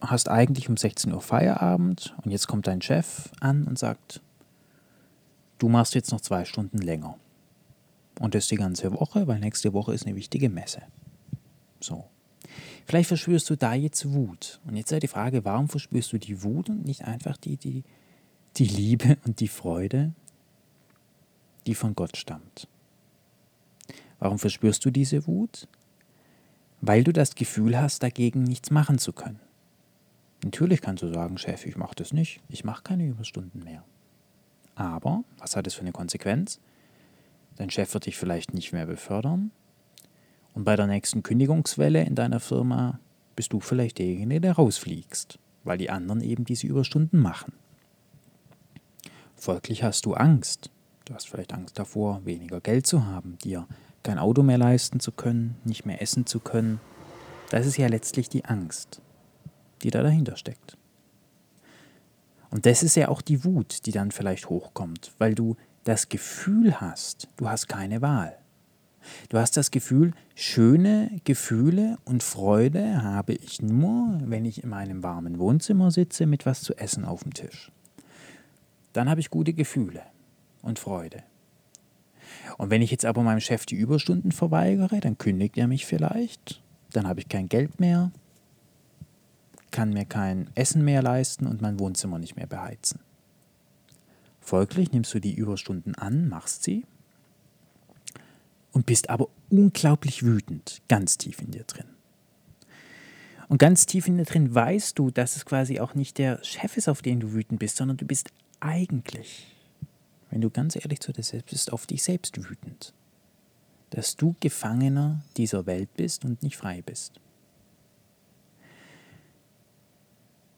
hast 0.00 0.28
eigentlich 0.28 0.68
um 0.68 0.76
16 0.76 1.12
Uhr 1.12 1.20
Feierabend 1.22 2.14
und 2.22 2.30
jetzt 2.30 2.48
kommt 2.48 2.66
dein 2.66 2.82
Chef 2.82 3.30
an 3.40 3.64
und 3.64 3.78
sagt, 3.78 4.20
du 5.58 5.68
machst 5.68 5.94
jetzt 5.94 6.12
noch 6.12 6.20
zwei 6.20 6.44
Stunden 6.44 6.78
länger. 6.78 7.16
Und 8.18 8.34
das 8.34 8.48
die 8.48 8.56
ganze 8.56 8.92
Woche, 8.92 9.26
weil 9.26 9.40
nächste 9.40 9.72
Woche 9.72 9.94
ist 9.94 10.06
eine 10.06 10.16
wichtige 10.16 10.50
Messe. 10.50 10.82
So. 11.80 12.04
Vielleicht 12.84 13.08
verspürst 13.08 13.48
du 13.48 13.56
da 13.56 13.72
jetzt 13.72 14.12
Wut. 14.12 14.60
Und 14.66 14.76
jetzt 14.76 14.92
ist 14.92 15.02
die 15.02 15.08
Frage, 15.08 15.44
warum 15.44 15.68
verspürst 15.68 16.12
du 16.12 16.18
die 16.18 16.42
Wut 16.42 16.68
und 16.68 16.84
nicht 16.84 17.04
einfach 17.04 17.38
die, 17.38 17.56
die, 17.56 17.84
die 18.56 18.66
Liebe 18.66 19.16
und 19.24 19.40
die 19.40 19.48
Freude, 19.48 20.12
die 21.66 21.74
von 21.74 21.94
Gott 21.94 22.18
stammt? 22.18 22.68
Warum 24.20 24.38
verspürst 24.38 24.84
du 24.84 24.90
diese 24.90 25.26
Wut? 25.26 25.66
Weil 26.80 27.02
du 27.02 27.12
das 27.12 27.34
Gefühl 27.34 27.78
hast, 27.78 28.02
dagegen 28.02 28.42
nichts 28.42 28.70
machen 28.70 28.98
zu 28.98 29.12
können. 29.12 29.40
Natürlich 30.44 30.80
kannst 30.80 31.02
du 31.02 31.12
sagen, 31.12 31.36
Chef, 31.36 31.66
ich 31.66 31.76
mache 31.76 31.94
das 31.96 32.12
nicht, 32.12 32.40
ich 32.48 32.64
mache 32.64 32.82
keine 32.82 33.06
Überstunden 33.06 33.62
mehr. 33.64 33.84
Aber, 34.74 35.24
was 35.38 35.56
hat 35.56 35.66
das 35.66 35.74
für 35.74 35.82
eine 35.82 35.92
Konsequenz? 35.92 36.60
Dein 37.56 37.70
Chef 37.70 37.92
wird 37.92 38.06
dich 38.06 38.16
vielleicht 38.16 38.54
nicht 38.54 38.72
mehr 38.72 38.86
befördern. 38.86 39.50
Und 40.54 40.64
bei 40.64 40.76
der 40.76 40.86
nächsten 40.86 41.22
Kündigungswelle 41.22 42.02
in 42.04 42.14
deiner 42.14 42.40
Firma 42.40 42.98
bist 43.36 43.52
du 43.52 43.60
vielleicht 43.60 43.98
derjenige, 43.98 44.40
der 44.40 44.54
rausfliegst, 44.54 45.38
weil 45.64 45.78
die 45.78 45.90
anderen 45.90 46.22
eben 46.22 46.44
diese 46.44 46.66
Überstunden 46.66 47.20
machen. 47.20 47.52
Folglich 49.36 49.82
hast 49.82 50.06
du 50.06 50.14
Angst. 50.14 50.70
Du 51.04 51.14
hast 51.14 51.28
vielleicht 51.28 51.52
Angst 51.52 51.78
davor, 51.78 52.24
weniger 52.24 52.60
Geld 52.60 52.86
zu 52.86 53.06
haben, 53.06 53.36
dir 53.38 53.66
kein 54.02 54.18
Auto 54.18 54.42
mehr 54.42 54.58
leisten 54.58 55.00
zu 55.00 55.12
können, 55.12 55.56
nicht 55.64 55.86
mehr 55.86 56.00
essen 56.00 56.26
zu 56.26 56.40
können. 56.40 56.80
Das 57.50 57.66
ist 57.66 57.76
ja 57.76 57.88
letztlich 57.88 58.28
die 58.28 58.44
Angst, 58.44 59.00
die 59.82 59.90
da 59.90 60.02
dahinter 60.02 60.36
steckt. 60.36 60.76
Und 62.50 62.66
das 62.66 62.82
ist 62.82 62.96
ja 62.96 63.08
auch 63.08 63.22
die 63.22 63.44
Wut, 63.44 63.86
die 63.86 63.92
dann 63.92 64.10
vielleicht 64.10 64.48
hochkommt, 64.48 65.12
weil 65.18 65.34
du 65.34 65.56
das 65.84 66.08
Gefühl 66.08 66.80
hast, 66.80 67.28
du 67.36 67.48
hast 67.48 67.68
keine 67.68 68.02
Wahl. 68.02 68.36
Du 69.30 69.38
hast 69.38 69.56
das 69.56 69.70
Gefühl, 69.70 70.12
schöne 70.34 71.10
Gefühle 71.24 71.96
und 72.04 72.22
Freude 72.22 73.02
habe 73.02 73.32
ich 73.32 73.62
nur, 73.62 74.20
wenn 74.24 74.44
ich 74.44 74.62
in 74.62 74.68
meinem 74.68 75.02
warmen 75.02 75.38
Wohnzimmer 75.38 75.90
sitze 75.90 76.26
mit 76.26 76.44
was 76.44 76.60
zu 76.62 76.74
essen 76.76 77.04
auf 77.04 77.22
dem 77.22 77.32
Tisch. 77.32 77.72
Dann 78.92 79.08
habe 79.08 79.20
ich 79.20 79.30
gute 79.30 79.54
Gefühle 79.54 80.02
und 80.62 80.78
Freude. 80.78 81.22
Und 82.58 82.70
wenn 82.70 82.82
ich 82.82 82.90
jetzt 82.90 83.04
aber 83.04 83.22
meinem 83.22 83.40
Chef 83.40 83.66
die 83.66 83.76
Überstunden 83.76 84.32
verweigere, 84.32 85.00
dann 85.00 85.18
kündigt 85.18 85.56
er 85.56 85.66
mich 85.66 85.86
vielleicht, 85.86 86.62
dann 86.92 87.06
habe 87.06 87.20
ich 87.20 87.28
kein 87.28 87.48
Geld 87.48 87.80
mehr, 87.80 88.10
kann 89.70 89.92
mir 89.92 90.04
kein 90.04 90.50
Essen 90.54 90.84
mehr 90.84 91.02
leisten 91.02 91.46
und 91.46 91.62
mein 91.62 91.78
Wohnzimmer 91.78 92.18
nicht 92.18 92.36
mehr 92.36 92.46
beheizen. 92.46 93.00
Folglich 94.40 94.92
nimmst 94.92 95.14
du 95.14 95.20
die 95.20 95.34
Überstunden 95.34 95.94
an, 95.94 96.28
machst 96.28 96.64
sie 96.64 96.84
und 98.72 98.86
bist 98.86 99.10
aber 99.10 99.28
unglaublich 99.48 100.22
wütend, 100.22 100.82
ganz 100.88 101.18
tief 101.18 101.40
in 101.40 101.50
dir 101.50 101.64
drin. 101.64 101.86
Und 103.48 103.58
ganz 103.58 103.86
tief 103.86 104.06
in 104.06 104.16
dir 104.16 104.24
drin 104.24 104.54
weißt 104.54 104.98
du, 104.98 105.10
dass 105.10 105.36
es 105.36 105.44
quasi 105.44 105.80
auch 105.80 105.94
nicht 105.94 106.18
der 106.18 106.42
Chef 106.44 106.76
ist, 106.76 106.88
auf 106.88 107.02
den 107.02 107.20
du 107.20 107.32
wütend 107.32 107.58
bist, 107.58 107.76
sondern 107.76 107.96
du 107.96 108.06
bist 108.06 108.30
eigentlich 108.60 109.56
wenn 110.30 110.40
du 110.40 110.50
ganz 110.50 110.76
ehrlich 110.76 111.00
zu 111.00 111.12
dir 111.12 111.22
selbst 111.22 111.50
bist, 111.50 111.72
auf 111.72 111.86
dich 111.86 112.02
selbst 112.02 112.38
wütend. 112.48 112.94
Dass 113.90 114.16
du 114.16 114.36
Gefangener 114.40 115.22
dieser 115.36 115.66
Welt 115.66 115.88
bist 115.96 116.24
und 116.24 116.42
nicht 116.42 116.56
frei 116.56 116.82
bist. 116.82 117.20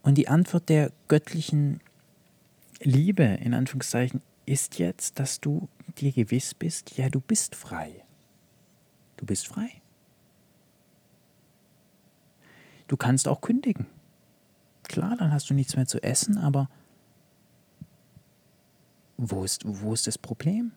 Und 0.03 0.17
die 0.17 0.29
Antwort 0.29 0.69
der 0.69 0.93
göttlichen 1.09 1.81
Liebe, 2.81 3.23
in 3.23 3.55
Anführungszeichen, 3.55 4.21
ist 4.45 4.79
jetzt, 4.79 5.19
dass 5.19 5.41
du 5.41 5.69
dir 5.99 6.13
gewiss 6.13 6.55
bist, 6.55 6.97
ja, 6.97 7.09
du 7.09 7.21
bist 7.21 7.55
frei. 7.55 8.05
Du 9.17 9.25
bist 9.25 9.47
frei. 9.47 9.71
Du 12.89 12.97
kannst 12.97 13.29
auch 13.29 13.41
kündigen. 13.41 13.87
Klar, 14.83 15.17
dann 15.17 15.33
hast 15.33 15.49
du 15.49 15.55
nichts 15.55 15.77
mehr 15.77 15.87
zu 15.87 16.03
essen, 16.03 16.37
aber 16.37 16.69
wo 19.31 19.45
ist, 19.45 19.63
wo 19.65 19.95
ist 19.95 20.07
das 20.07 20.19
Problem? 20.19 20.73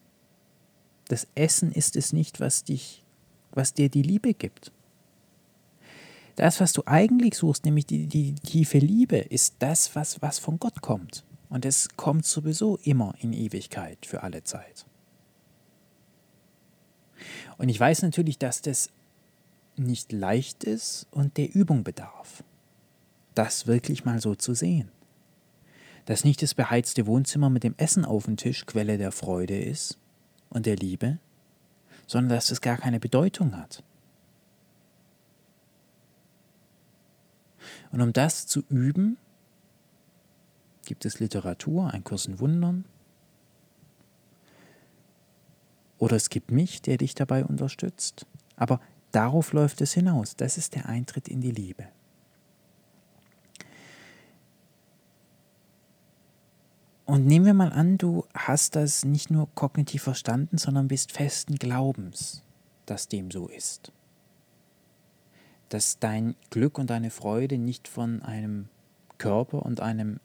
Das 1.08 1.28
Essen 1.36 1.72
ist 1.72 1.96
es 1.96 2.14
nicht, 2.14 2.40
was 2.40 2.64
dich, 2.64 3.04
was 3.52 3.74
dir 3.74 3.90
die 3.90 4.02
Liebe 4.02 4.34
gibt. 4.34 4.72
Das, 6.36 6.60
was 6.60 6.74
du 6.74 6.84
eigentlich 6.86 7.36
suchst, 7.38 7.66
nämlich 7.66 7.86
die, 7.86 8.08
die, 8.08 8.36
tiefe 8.36 8.80
Liebe, 8.80 9.18
ist 9.18 9.56
das, 9.60 9.96
was, 9.96 10.22
was 10.22 10.38
von 10.40 10.60
Gott 10.60 10.82
kommt. 10.82 11.24
Und 11.50 11.66
es 11.66 11.90
kommt 11.96 12.26
sowieso 12.26 12.78
immer 12.84 13.16
in 13.20 13.32
Ewigkeit 13.32 14.06
für 14.06 14.24
alle 14.24 14.44
Zeit. 14.44 14.86
Und 17.58 17.70
ich 17.70 17.80
weiß 17.80 18.02
natürlich, 18.02 18.38
dass 18.38 18.62
das 18.62 18.90
nicht 19.78 20.12
leicht 20.12 20.64
ist 20.66 21.08
und 21.12 21.38
der 21.38 21.54
Übung 21.54 21.84
bedarf, 21.84 22.44
das 23.34 23.68
wirklich 23.68 24.04
mal 24.04 24.20
so 24.20 24.36
zu 24.36 24.54
sehen 24.54 24.92
dass 26.06 26.24
nicht 26.24 26.42
das 26.42 26.54
beheizte 26.54 27.08
Wohnzimmer 27.08 27.50
mit 27.50 27.64
dem 27.64 27.76
Essen 27.78 28.06
auf 28.06 28.26
dem 28.26 28.38
Tisch 28.38 28.66
Quelle 28.66 28.98
der 28.98 29.12
Freude 29.12 29.60
ist 29.60 29.98
und 30.50 30.66
der 30.66 30.76
Liebe, 30.76 31.18
sondern 32.08 32.38
dass 32.38 32.52
es 32.52 32.62
gar 32.62 32.78
keine 32.78 33.00
Bedeutung 33.00 33.58
hat. 33.58 33.84
Und 37.92 38.02
um 38.02 38.14
das 38.14 38.46
zu 38.46 38.64
üben, 38.70 39.18
gibt 40.86 41.06
es 41.06 41.20
Literatur, 41.20 41.92
ein 41.92 42.04
Kurs 42.04 42.28
in 42.28 42.40
Wundern. 42.40 42.86
Oder 45.98 46.16
es 46.18 46.30
gibt 46.30 46.52
mich, 46.52 46.82
der 46.82 46.98
dich 46.98 47.16
dabei 47.16 47.46
unterstützt. 47.46 48.26
Aber 48.56 48.80
darauf 49.12 49.54
läuft 49.54 49.82
es 49.82 49.94
hinaus. 49.94 50.36
Das 50.36 50.58
ist 50.58 50.76
der 50.76 50.88
Eintritt 50.88 51.28
in 51.28 51.42
die 51.42 51.52
Liebe. 51.52 51.88
Und 57.06 57.28
nehmen 57.28 57.46
wir 57.46 57.54
mal 57.54 57.72
an, 57.72 58.00
du 58.00 58.26
hast 58.34 58.76
das 58.76 59.06
nicht 59.06 59.30
nur 59.30 59.48
kognitiv 59.54 60.04
verstanden, 60.04 60.58
sondern 60.58 60.88
bist 60.88 61.12
festen 61.12 61.56
Glaubens, 61.56 62.44
dass 62.88 63.08
dem 63.08 63.30
so 63.30 63.48
ist. 63.48 63.92
Dass 65.70 66.00
dein 66.00 66.36
Glück 66.50 66.80
und 66.80 66.90
deine 66.90 67.12
Freude 67.12 67.60
nicht 67.60 67.88
von 67.88 68.24
einem 68.24 68.70
Körper 69.20 69.64
und 69.64 69.82
einem 69.82 70.20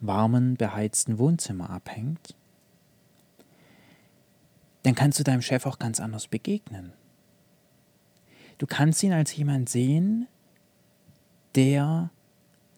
warmen, 0.00 0.54
beheizten 0.54 1.18
Wohnzimmer 1.18 1.68
abhängt, 1.70 2.36
dann 4.84 4.94
kannst 4.94 5.18
du 5.18 5.24
deinem 5.24 5.42
Chef 5.42 5.66
auch 5.66 5.78
ganz 5.78 5.98
anders 5.98 6.28
begegnen. 6.28 6.92
Du 8.58 8.66
kannst 8.66 9.02
ihn 9.02 9.12
als 9.12 9.34
jemand 9.34 9.68
sehen, 9.68 10.28
der 11.56 12.10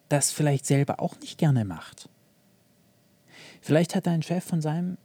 das 0.09 0.31
vielleicht 0.33 0.65
selber 0.65 1.01
auch 1.01 1.19
nicht 1.21 1.37
gerne 1.37 1.65
macht. 1.65 2.09
Vielleicht 3.67 3.97
hat 3.97 4.07
dein 4.07 4.23
Chef 4.23 4.45
von 4.45 4.63
seinem 4.63 4.97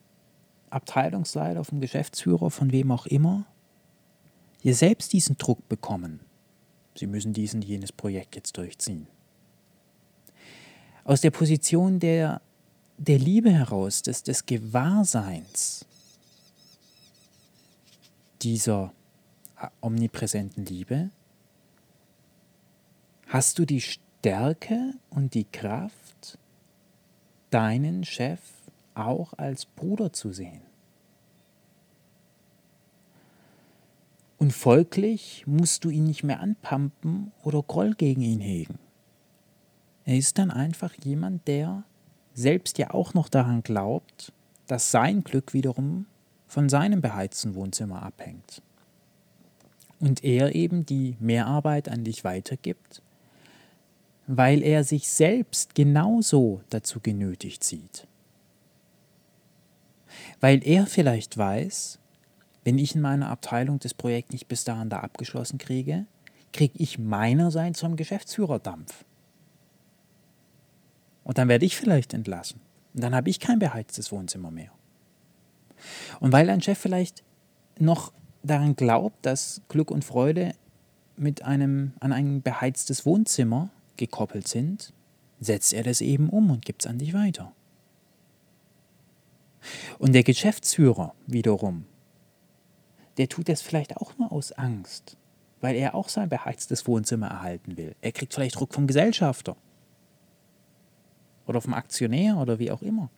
Abteilungsleiter, 0.70 1.64
vom 1.64 1.82
Geschäftsführer, 1.82 2.52
von 2.52 2.72
wem 2.72 2.92
auch 2.92 3.08
immer, 3.08 3.48
dir 4.64 4.76
selbst 4.76 5.14
diesen 5.14 5.36
Druck 5.40 5.68
bekommen. 5.68 6.20
Sie 6.94 7.08
müssen 7.08 7.34
diesen 7.34 7.64
jenes 7.64 7.92
Projekt 7.92 8.36
jetzt 8.36 8.56
durchziehen. 8.56 9.08
Aus 11.06 11.22
der 11.22 11.32
Position 11.32 12.00
der, 12.00 12.40
der 13.00 13.18
Liebe 13.18 13.52
heraus, 13.52 14.04
des, 14.04 14.22
des 14.22 14.46
Gewahrseins 14.46 15.88
dieser 18.44 18.94
omnipräsenten 19.82 20.68
Liebe, 20.68 21.10
hast 23.26 23.58
du 23.58 23.66
die 23.66 23.82
Stärke 23.82 24.94
und 25.10 25.34
die 25.34 25.46
Kraft, 25.46 26.01
deinen 27.52 28.04
Chef 28.04 28.40
auch 28.96 29.34
als 29.34 29.66
Bruder 29.66 30.12
zu 30.12 30.32
sehen. 30.34 30.62
Und 34.38 34.54
folglich 34.54 35.46
musst 35.46 35.84
du 35.84 35.92
ihn 35.92 36.06
nicht 36.06 36.24
mehr 36.24 36.40
anpampen 36.40 37.32
oder 37.44 37.62
Groll 37.62 37.94
gegen 37.94 38.22
ihn 38.22 38.40
hegen. 38.40 38.80
Er 40.04 40.18
ist 40.18 40.40
dann 40.40 40.50
einfach 40.50 40.96
jemand, 41.04 41.48
der 41.48 41.84
selbst 42.34 42.80
ja 42.80 42.92
auch 42.92 43.14
noch 43.14 43.30
daran 43.30 43.62
glaubt, 43.62 44.34
dass 44.66 44.90
sein 44.90 45.24
Glück 45.24 45.54
wiederum 45.54 46.08
von 46.48 46.70
seinem 46.70 47.02
beheizten 47.02 47.54
Wohnzimmer 47.54 48.02
abhängt. 48.02 48.64
Und 50.00 50.24
er 50.24 50.56
eben 50.56 50.86
die 50.86 51.18
Mehrarbeit 51.20 51.88
an 51.88 52.04
dich 52.04 52.24
weitergibt, 52.24 53.04
weil 54.38 54.64
er 54.64 54.86
sich 54.86 55.10
selbst 55.10 55.76
genauso 55.76 56.62
dazu 56.70 57.02
genötigt 57.02 57.66
sieht. 57.66 58.08
Weil 60.40 60.66
er 60.66 60.88
vielleicht 60.88 61.38
weiß, 61.38 62.00
wenn 62.64 62.78
ich 62.78 62.96
in 62.96 63.02
meiner 63.02 63.30
Abteilung 63.30 63.80
das 63.80 63.94
Projekt 63.94 64.32
nicht 64.32 64.48
bis 64.48 64.64
dahin 64.64 64.90
da 64.90 65.02
abgeschlossen 65.02 65.58
kriege, 65.58 66.06
kriege 66.54 66.76
ich 66.78 66.98
meinerseits 66.98 67.82
vom 67.82 67.98
Geschäftsführer 67.98 68.60
Dampf. 68.60 69.04
Und 71.26 71.38
dann 71.38 71.50
werde 71.50 71.66
ich 71.66 71.76
vielleicht 71.76 72.14
entlassen. 72.14 72.62
Und 72.94 73.04
dann 73.04 73.14
habe 73.14 73.30
ich 73.30 73.40
kein 73.40 73.60
beheiztes 73.60 74.12
Wohnzimmer 74.14 74.52
mehr. 74.52 74.72
Und 76.22 76.32
weil 76.32 76.50
ein 76.50 76.62
Chef 76.62 76.78
vielleicht 76.78 77.24
noch 77.80 78.14
daran 78.44 78.78
glaubt, 78.78 79.26
dass 79.26 79.62
Glück 79.68 79.92
und 79.92 80.06
Freude 80.06 80.54
mit 81.18 81.42
einem, 81.42 81.94
an 82.00 82.14
ein 82.14 82.42
beheiztes 82.42 83.06
Wohnzimmer 83.06 83.70
gekoppelt 84.02 84.48
sind, 84.48 84.94
setzt 85.40 85.74
er 85.74 85.84
das 85.84 86.02
eben 86.02 86.30
um 86.30 86.50
und 86.50 86.66
gibt 86.66 86.84
es 86.84 86.90
an 86.90 86.98
dich 86.98 87.14
weiter. 87.14 87.54
Und 90.00 90.14
der 90.14 90.24
Geschäftsführer 90.24 91.14
wiederum, 91.28 91.86
der 93.18 93.30
tut 93.30 93.48
das 93.48 93.62
vielleicht 93.62 93.98
auch 93.98 94.18
nur 94.18 94.32
aus 94.32 94.52
Angst, 94.52 95.18
weil 95.60 95.76
er 95.76 95.94
auch 95.94 96.10
sein 96.10 96.30
beheiztes 96.30 96.88
Wohnzimmer 96.88 97.28
erhalten 97.28 97.78
will. 97.78 97.96
Er 98.02 98.12
kriegt 98.12 98.34
vielleicht 98.34 98.56
Druck 98.56 98.74
vom 98.74 98.88
Gesellschafter 98.88 99.56
oder 101.46 101.62
vom 101.62 101.76
Aktionär 101.76 102.38
oder 102.38 102.58
wie 102.58 102.72
auch 102.72 102.82
immer. 102.82 103.10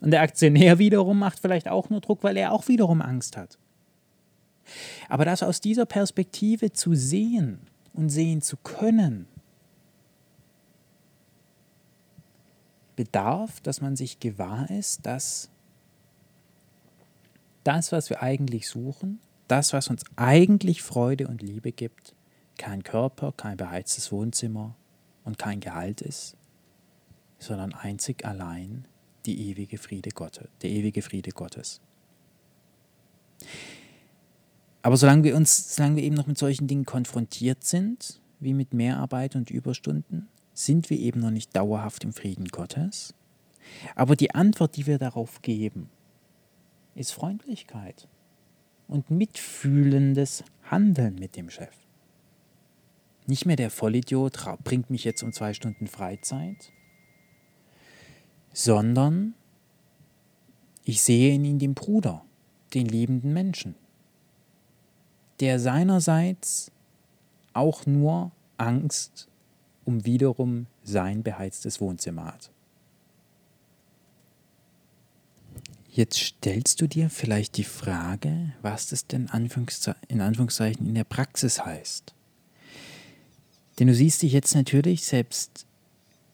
Und 0.00 0.10
der 0.10 0.22
Aktionär 0.22 0.78
wiederum 0.78 1.18
macht 1.18 1.38
vielleicht 1.38 1.68
auch 1.68 1.88
nur 1.88 2.00
Druck, 2.00 2.24
weil 2.24 2.36
er 2.36 2.52
auch 2.52 2.66
wiederum 2.66 3.00
Angst 3.00 3.36
hat. 3.36 3.58
Aber 5.08 5.24
das 5.24 5.42
aus 5.42 5.60
dieser 5.60 5.86
Perspektive 5.86 6.72
zu 6.72 6.94
sehen 6.94 7.60
und 7.92 8.08
sehen 8.08 8.40
zu 8.40 8.56
können, 8.56 9.26
bedarf, 13.00 13.62
dass 13.62 13.80
man 13.80 13.96
sich 13.96 14.20
gewahr 14.20 14.68
ist, 14.68 15.06
dass 15.06 15.48
das, 17.64 17.92
was 17.92 18.10
wir 18.10 18.22
eigentlich 18.22 18.68
suchen, 18.68 19.20
das, 19.48 19.72
was 19.72 19.88
uns 19.88 20.02
eigentlich 20.16 20.82
Freude 20.82 21.26
und 21.26 21.40
Liebe 21.40 21.72
gibt, 21.72 22.14
kein 22.58 22.82
Körper, 22.82 23.32
kein 23.32 23.56
beheiztes 23.56 24.12
Wohnzimmer 24.12 24.76
und 25.24 25.38
kein 25.38 25.60
Gehalt 25.60 26.02
ist, 26.02 26.36
sondern 27.38 27.72
einzig 27.72 28.26
allein 28.26 28.84
die 29.24 29.48
ewige 29.48 29.78
Friede 29.78 30.10
Gottes, 30.10 30.48
der 30.60 30.68
ewige 30.68 31.00
Friede 31.00 31.30
Gottes. 31.30 31.80
Aber 34.82 34.98
solange 34.98 35.24
wir 35.24 35.36
uns, 35.36 35.74
solange 35.74 35.96
wir 35.96 36.02
eben 36.02 36.16
noch 36.16 36.26
mit 36.26 36.36
solchen 36.36 36.66
Dingen 36.66 36.84
konfrontiert 36.84 37.64
sind, 37.64 38.20
wie 38.40 38.52
mit 38.52 38.74
Mehrarbeit 38.74 39.36
und 39.36 39.50
Überstunden, 39.50 40.28
sind 40.52 40.90
wir 40.90 40.98
eben 40.98 41.20
noch 41.20 41.30
nicht 41.30 41.54
dauerhaft 41.56 42.04
im 42.04 42.12
Frieden 42.12 42.48
Gottes. 42.48 43.14
Aber 43.94 44.16
die 44.16 44.34
Antwort, 44.34 44.76
die 44.76 44.86
wir 44.86 44.98
darauf 44.98 45.42
geben, 45.42 45.90
ist 46.94 47.12
Freundlichkeit 47.12 48.08
und 48.88 49.10
mitfühlendes 49.10 50.44
Handeln 50.64 51.14
mit 51.14 51.36
dem 51.36 51.50
Chef. 51.50 51.74
Nicht 53.26 53.46
mehr 53.46 53.56
der 53.56 53.70
Vollidiot 53.70 54.38
bringt 54.64 54.90
mich 54.90 55.04
jetzt 55.04 55.22
um 55.22 55.32
zwei 55.32 55.54
Stunden 55.54 55.86
Freizeit, 55.86 56.72
sondern 58.52 59.34
ich 60.84 61.02
sehe 61.02 61.34
in 61.34 61.44
ihm 61.44 61.58
den 61.58 61.74
Bruder, 61.74 62.24
den 62.74 62.86
liebenden 62.86 63.32
Menschen, 63.32 63.76
der 65.38 65.60
seinerseits 65.60 66.72
auch 67.52 67.86
nur 67.86 68.32
Angst 68.56 69.29
um 69.90 70.04
wiederum 70.04 70.66
sein 70.84 71.24
beheiztes 71.24 71.80
Wohnzimmer 71.80 72.26
hat. 72.26 72.52
Jetzt 75.88 76.18
stellst 76.18 76.80
du 76.80 76.86
dir 76.86 77.10
vielleicht 77.10 77.56
die 77.56 77.64
Frage, 77.64 78.52
was 78.62 78.86
das 78.86 79.08
denn 79.08 79.28
in 80.08 80.20
Anführungszeichen 80.20 80.86
in 80.86 80.94
der 80.94 81.02
Praxis 81.02 81.64
heißt. 81.64 82.14
Denn 83.78 83.88
du 83.88 83.94
siehst 83.94 84.22
dich 84.22 84.32
jetzt 84.32 84.54
natürlich, 84.54 85.04
selbst 85.04 85.66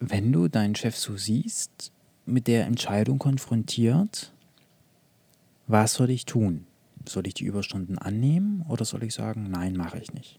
wenn 0.01 0.31
du 0.31 0.49
deinen 0.49 0.75
Chef 0.75 0.95
so 0.95 1.17
siehst, 1.17 1.93
mit 2.27 2.49
der 2.49 2.67
Entscheidung 2.67 3.19
konfrontiert, 3.19 4.33
was 5.67 5.95
soll 5.95 6.11
ich 6.11 6.27
tun? 6.27 6.67
Soll 7.09 7.27
ich 7.27 7.35
die 7.35 7.45
Überstunden 7.45 7.97
annehmen 7.97 8.67
oder 8.69 8.85
soll 8.85 9.05
ich 9.05 9.15
sagen, 9.15 9.49
nein, 9.51 9.75
mache 9.75 9.99
ich 9.99 10.13
nicht? 10.13 10.39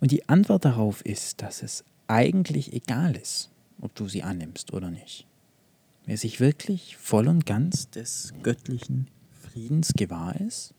Und 0.00 0.10
die 0.10 0.28
Antwort 0.28 0.64
darauf 0.64 1.04
ist, 1.04 1.42
dass 1.42 1.62
es 1.62 1.84
eigentlich 2.06 2.72
egal 2.72 3.16
ist, 3.16 3.50
ob 3.80 3.94
du 3.94 4.08
sie 4.08 4.22
annimmst 4.22 4.72
oder 4.72 4.90
nicht. 4.90 5.26
Wer 6.06 6.16
sich 6.16 6.40
wirklich 6.40 6.96
voll 6.96 7.28
und 7.28 7.46
ganz 7.46 7.90
des 7.90 8.32
göttlichen 8.42 9.08
Friedens 9.30 9.92
gewahr 9.94 10.40
ist, 10.40 10.72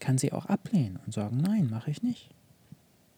kann 0.00 0.18
sie 0.18 0.32
auch 0.32 0.46
ablehnen 0.46 0.98
und 1.06 1.12
sagen, 1.12 1.36
nein, 1.36 1.68
mache 1.70 1.90
ich 1.90 2.02
nicht. 2.02 2.30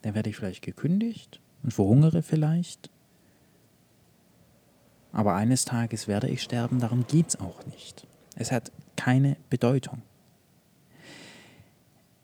Dann 0.03 0.15
werde 0.15 0.31
ich 0.31 0.37
vielleicht 0.37 0.63
gekündigt 0.63 1.41
und 1.63 1.73
verhungere 1.73 2.23
vielleicht 2.23 2.91
aber 5.15 5.37
eines 5.37 5.65
Tages 5.65 6.09
werde 6.09 6.29
ich 6.29 6.43
sterben, 6.43 6.81
darum 6.81 7.07
geht 7.07 7.29
es 7.29 7.41
auch 7.41 7.65
nicht. 7.67 8.05
Es 8.35 8.51
hat 8.51 8.73
keine 8.97 9.37
Bedeutung. 9.49 10.03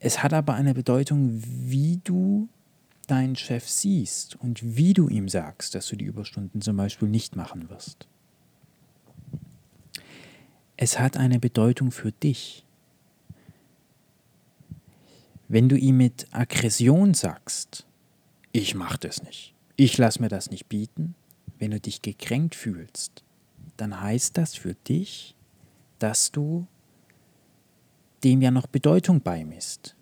Es 0.01 0.25
hat 0.25 0.33
aber 0.33 0.55
eine 0.55 0.75
Bedeutung, 0.75 1.41
wie 1.41 2.01
du 2.03 2.49
deinen 3.11 3.37
Chef 3.37 3.69
siehst 3.69 4.37
und 4.37 4.77
wie 4.77 4.93
du 4.93 5.09
ihm 5.09 5.29
sagst, 5.29 5.75
dass 5.75 5.87
du 5.89 5.97
die 5.97 6.05
Überstunden 6.05 6.61
zum 6.61 6.77
Beispiel 6.77 7.09
nicht 7.09 7.37
machen 7.37 7.69
wirst. 7.69 8.07
Es 10.77 10.99
hat 10.99 11.17
eine 11.17 11.39
Bedeutung 11.39 11.91
für 11.91 12.13
dich. 12.13 12.65
Wenn 15.49 15.69
du 15.69 15.77
ihm 15.77 15.97
mit 15.97 16.29
Aggression 16.31 17.13
sagst, 17.15 17.87
ich 18.53 18.75
mache 18.75 18.99
das 18.99 19.23
nicht, 19.23 19.55
ich 19.77 19.99
lasse 19.99 20.23
mir 20.23 20.29
das 20.29 20.51
nicht 20.51 20.69
bieten, 20.69 21.15
wenn 21.59 21.73
du 21.73 21.81
dich 21.81 22.03
gekränkt 22.03 22.55
fühlst, 22.55 23.25
dann 23.77 24.01
heißt 24.01 24.37
das 24.37 24.55
für 24.55 24.75
dich, 24.75 25.35
dass 25.99 26.33
du 26.33 26.67
dem 28.25 28.43
ja 28.43 28.51
noch 28.51 28.67
Bedeutung 28.67 29.21
beimisst. 29.21 29.97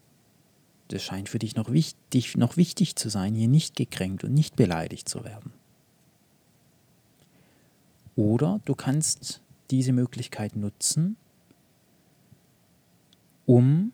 Das 0.88 1.03
scheint 1.03 1.29
für 1.29 1.38
dich 1.38 1.55
noch 1.55 1.70
wichtig, 1.70 2.37
noch 2.37 2.57
wichtig 2.57 2.96
zu 2.96 3.09
sein, 3.11 3.35
hier 3.35 3.48
nicht 3.48 3.77
gekränkt 3.77 4.24
und 4.24 4.33
nicht 4.33 4.57
beleidigt 4.57 5.09
zu 5.09 5.24
werden. 5.24 5.53
Oder 8.16 8.61
du 8.64 8.74
kannst 8.74 9.42
diese 9.70 9.92
Möglichkeit 9.92 10.57
nutzen, 10.57 11.16
um 13.46 13.92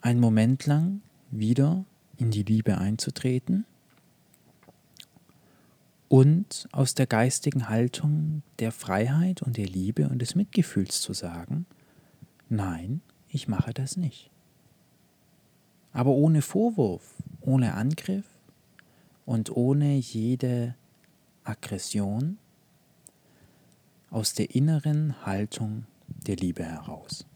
einen 0.00 0.20
Moment 0.20 0.66
lang 0.66 1.02
wieder 1.30 1.84
in 2.16 2.30
die 2.30 2.42
Liebe 2.42 2.78
einzutreten 2.78 3.66
und 6.08 6.68
aus 6.72 6.94
der 6.94 7.06
geistigen 7.06 7.68
Haltung 7.68 8.42
der 8.58 8.72
Freiheit 8.72 9.42
und 9.42 9.56
der 9.56 9.66
Liebe 9.66 10.08
und 10.08 10.20
des 10.20 10.34
Mitgefühls 10.34 11.00
zu 11.02 11.12
sagen, 11.12 11.66
nein, 12.48 13.00
ich 13.28 13.46
mache 13.46 13.72
das 13.72 13.96
nicht. 13.96 14.29
Aber 15.92 16.10
ohne 16.10 16.42
Vorwurf, 16.42 17.14
ohne 17.40 17.74
Angriff 17.74 18.26
und 19.26 19.54
ohne 19.56 19.96
jede 19.96 20.74
Aggression, 21.44 22.38
aus 24.10 24.34
der 24.34 24.54
inneren 24.54 25.24
Haltung 25.24 25.86
der 26.26 26.36
Liebe 26.36 26.64
heraus. 26.64 27.26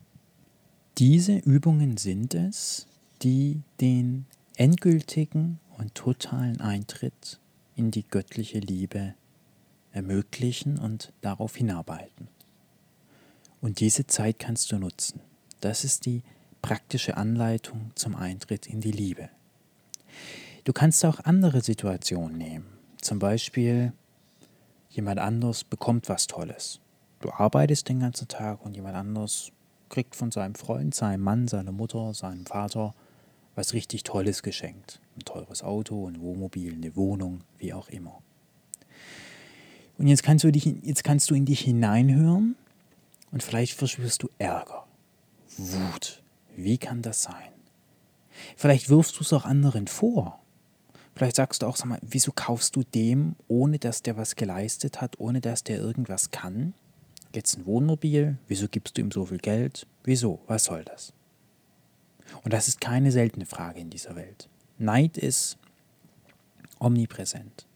Diese 0.99 1.37
Übungen 1.39 1.97
sind 1.97 2.35
es, 2.35 2.87
die 3.23 3.63
den 3.81 4.27
endgültigen 4.57 5.59
und 5.79 5.95
totalen 5.95 6.61
Eintritt 6.61 7.41
in 7.77 7.91
die 7.91 8.07
göttliche 8.07 8.59
Liebe 8.59 9.15
ermöglichen 9.93 10.79
und 10.79 11.13
darauf 11.21 11.57
hinarbeiten. 11.57 12.29
Und 13.61 13.81
diese 13.81 14.07
Zeit 14.07 14.39
kannst 14.39 14.71
du 14.73 14.79
nutzen. 14.79 15.21
Das 15.61 15.85
ist 15.85 16.07
die 16.07 16.23
praktische 16.65 17.19
Anleitung 17.19 17.91
zum 17.95 18.17
Eintritt 18.17 18.67
in 18.67 18.81
die 18.81 18.91
Liebe. 18.91 19.29
Du 20.65 20.73
kannst 20.73 21.05
auch 21.05 21.21
andere 21.21 21.61
Situationen 21.61 22.39
nehmen. 22.39 22.65
Zum 23.03 23.19
Beispiel, 23.19 23.93
jemand 24.89 25.21
anders 25.21 25.63
bekommt 25.63 26.09
was 26.09 26.27
Tolles. 26.27 26.81
Du 27.21 27.31
arbeitest 27.31 27.91
den 27.91 28.01
ganzen 28.01 28.29
Tag 28.29 28.65
und 28.65 28.75
jemand 28.75 28.97
anders 28.97 29.53
kriegt 29.91 30.17
von 30.17 30.31
seinem 30.31 30.55
Freund, 30.55 30.95
seinem 30.95 31.21
Mann, 31.21 31.49
seiner 31.49 31.71
Mutter, 31.71 32.15
seinem 32.15 32.47
Vater 32.47 32.95
was 33.55 33.75
richtig 33.75 34.03
Tolles 34.03 34.43
geschenkt. 34.43 35.01
Ein 35.19 35.27
teures 35.27 35.63
Auto, 35.63 36.09
ein 36.09 36.19
Wohnmobil, 36.23 36.73
eine 36.73 36.97
Wohnung, 36.97 37.43
wie 37.59 37.75
auch 37.75 37.91
immer. 37.91 38.23
Und 39.99 40.07
jetzt 40.07 40.23
kannst 40.23 40.45
du, 40.45 40.51
dich, 40.51 40.65
jetzt 40.65 41.05
kannst 41.05 41.31
du 41.31 41.35
in 41.35 41.45
dich 41.45 41.61
hineinhören 41.61 42.57
und 43.33 43.43
vielleicht 43.43 43.75
verspürst 43.75 44.23
du 44.23 44.31
Ärger, 44.39 44.87
Wut. 45.59 46.24
Wie 46.57 46.79
kann 46.79 47.03
das 47.03 47.23
sein? 47.23 47.53
Vielleicht 48.57 48.89
wirfst 48.89 49.19
du 49.19 49.23
es 49.23 49.33
auch 49.33 49.45
anderen 49.45 49.87
vor. 49.87 50.41
Vielleicht 51.15 51.37
sagst 51.37 51.63
du 51.63 51.67
auch, 51.67 51.77
sag 51.77 51.87
mal, 51.87 52.01
wieso 52.03 52.33
kaufst 52.33 52.75
du 52.75 52.83
dem, 52.83 53.37
ohne 53.47 53.79
dass 53.79 54.03
der 54.03 54.17
was 54.17 54.35
geleistet 54.35 55.01
hat, 55.01 55.21
ohne 55.21 55.41
dass 55.41 55.63
der 55.63 55.79
irgendwas 55.79 56.31
kann? 56.33 56.75
Jetzt 57.35 57.57
ein 57.57 57.67
Wohnmobil, 57.67 58.39
wieso 58.49 58.69
gibst 58.69 58.97
du 58.97 59.03
ihm 59.03 59.11
so 59.11 59.27
viel 59.27 59.39
Geld? 59.39 59.87
Wieso? 60.03 60.41
Was 60.47 60.65
soll 60.65 60.85
das? 60.85 61.13
Und 62.43 62.53
das 62.53 62.69
ist 62.69 62.81
keine 62.81 63.13
seltene 63.13 63.47
Frage 63.47 63.81
in 63.81 63.91
dieser 63.91 64.17
Welt. 64.17 64.49
Neid 64.79 65.19
ist 65.19 65.57
omnipräsent. 66.81 67.67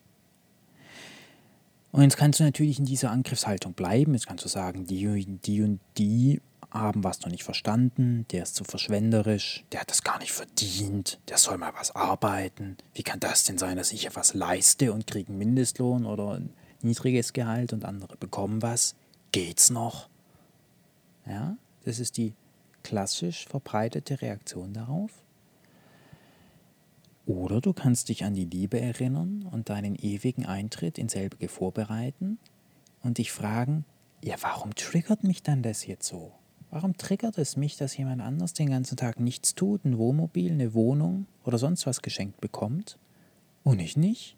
Und 1.92 2.02
jetzt 2.02 2.16
kannst 2.16 2.40
du 2.40 2.44
natürlich 2.44 2.78
in 2.78 2.84
dieser 2.84 3.10
Angriffshaltung 3.10 3.72
bleiben. 3.72 4.14
Jetzt 4.14 4.26
kannst 4.26 4.44
du 4.44 4.48
sagen, 4.48 4.84
die, 4.84 5.24
die 5.26 5.62
und 5.62 5.80
die 5.96 6.40
haben 6.70 7.02
was 7.02 7.20
noch 7.22 7.30
nicht 7.30 7.44
verstanden, 7.44 8.26
der 8.30 8.42
ist 8.42 8.54
zu 8.54 8.64
verschwenderisch, 8.64 9.64
der 9.72 9.80
hat 9.80 9.90
das 9.90 10.02
gar 10.02 10.18
nicht 10.18 10.32
verdient, 10.32 11.18
der 11.28 11.38
soll 11.38 11.56
mal 11.56 11.72
was 11.74 11.94
arbeiten. 11.94 12.76
Wie 12.94 13.02
kann 13.02 13.20
das 13.20 13.44
denn 13.44 13.58
sein, 13.58 13.76
dass 13.76 13.92
ich 13.92 14.04
ja 14.04 14.10
was 14.14 14.34
leiste 14.34 14.92
und 14.92 15.06
kriege 15.06 15.30
einen 15.30 15.38
Mindestlohn 15.38 16.04
oder 16.04 16.34
ein 16.34 16.50
niedriges 16.82 17.32
Gehalt 17.32 17.72
und 17.72 17.84
andere 17.84 18.16
bekommen 18.16 18.60
was? 18.62 18.94
Geht's 19.32 19.70
noch? 19.70 20.08
Ja, 21.26 21.56
das 21.84 21.98
ist 21.98 22.16
die 22.16 22.34
klassisch 22.82 23.46
verbreitete 23.46 24.20
Reaktion 24.20 24.72
darauf. 24.72 25.10
Oder 27.26 27.60
du 27.60 27.74
kannst 27.74 28.08
dich 28.08 28.24
an 28.24 28.32
die 28.32 28.46
Liebe 28.46 28.80
erinnern 28.80 29.46
und 29.50 29.68
deinen 29.68 29.94
ewigen 29.96 30.46
Eintritt 30.46 30.96
in 30.96 31.10
selbige 31.10 31.48
vorbereiten 31.48 32.38
und 33.02 33.18
dich 33.18 33.32
fragen, 33.32 33.84
ja, 34.24 34.36
warum 34.40 34.74
triggert 34.74 35.24
mich 35.24 35.42
dann 35.42 35.62
das 35.62 35.86
jetzt 35.86 36.06
so? 36.08 36.32
Warum 36.70 36.96
triggert 36.96 37.38
es 37.38 37.56
mich, 37.56 37.76
dass 37.76 37.96
jemand 37.96 38.20
anders 38.20 38.52
den 38.52 38.68
ganzen 38.68 38.96
Tag 38.96 39.20
nichts 39.20 39.54
tut, 39.54 39.84
ein 39.84 39.96
Wohnmobil, 39.96 40.52
eine 40.52 40.74
Wohnung 40.74 41.26
oder 41.44 41.56
sonst 41.56 41.86
was 41.86 42.02
geschenkt 42.02 42.40
bekommt 42.40 42.98
und 43.64 43.78
ich 43.78 43.96
nicht? 43.96 44.36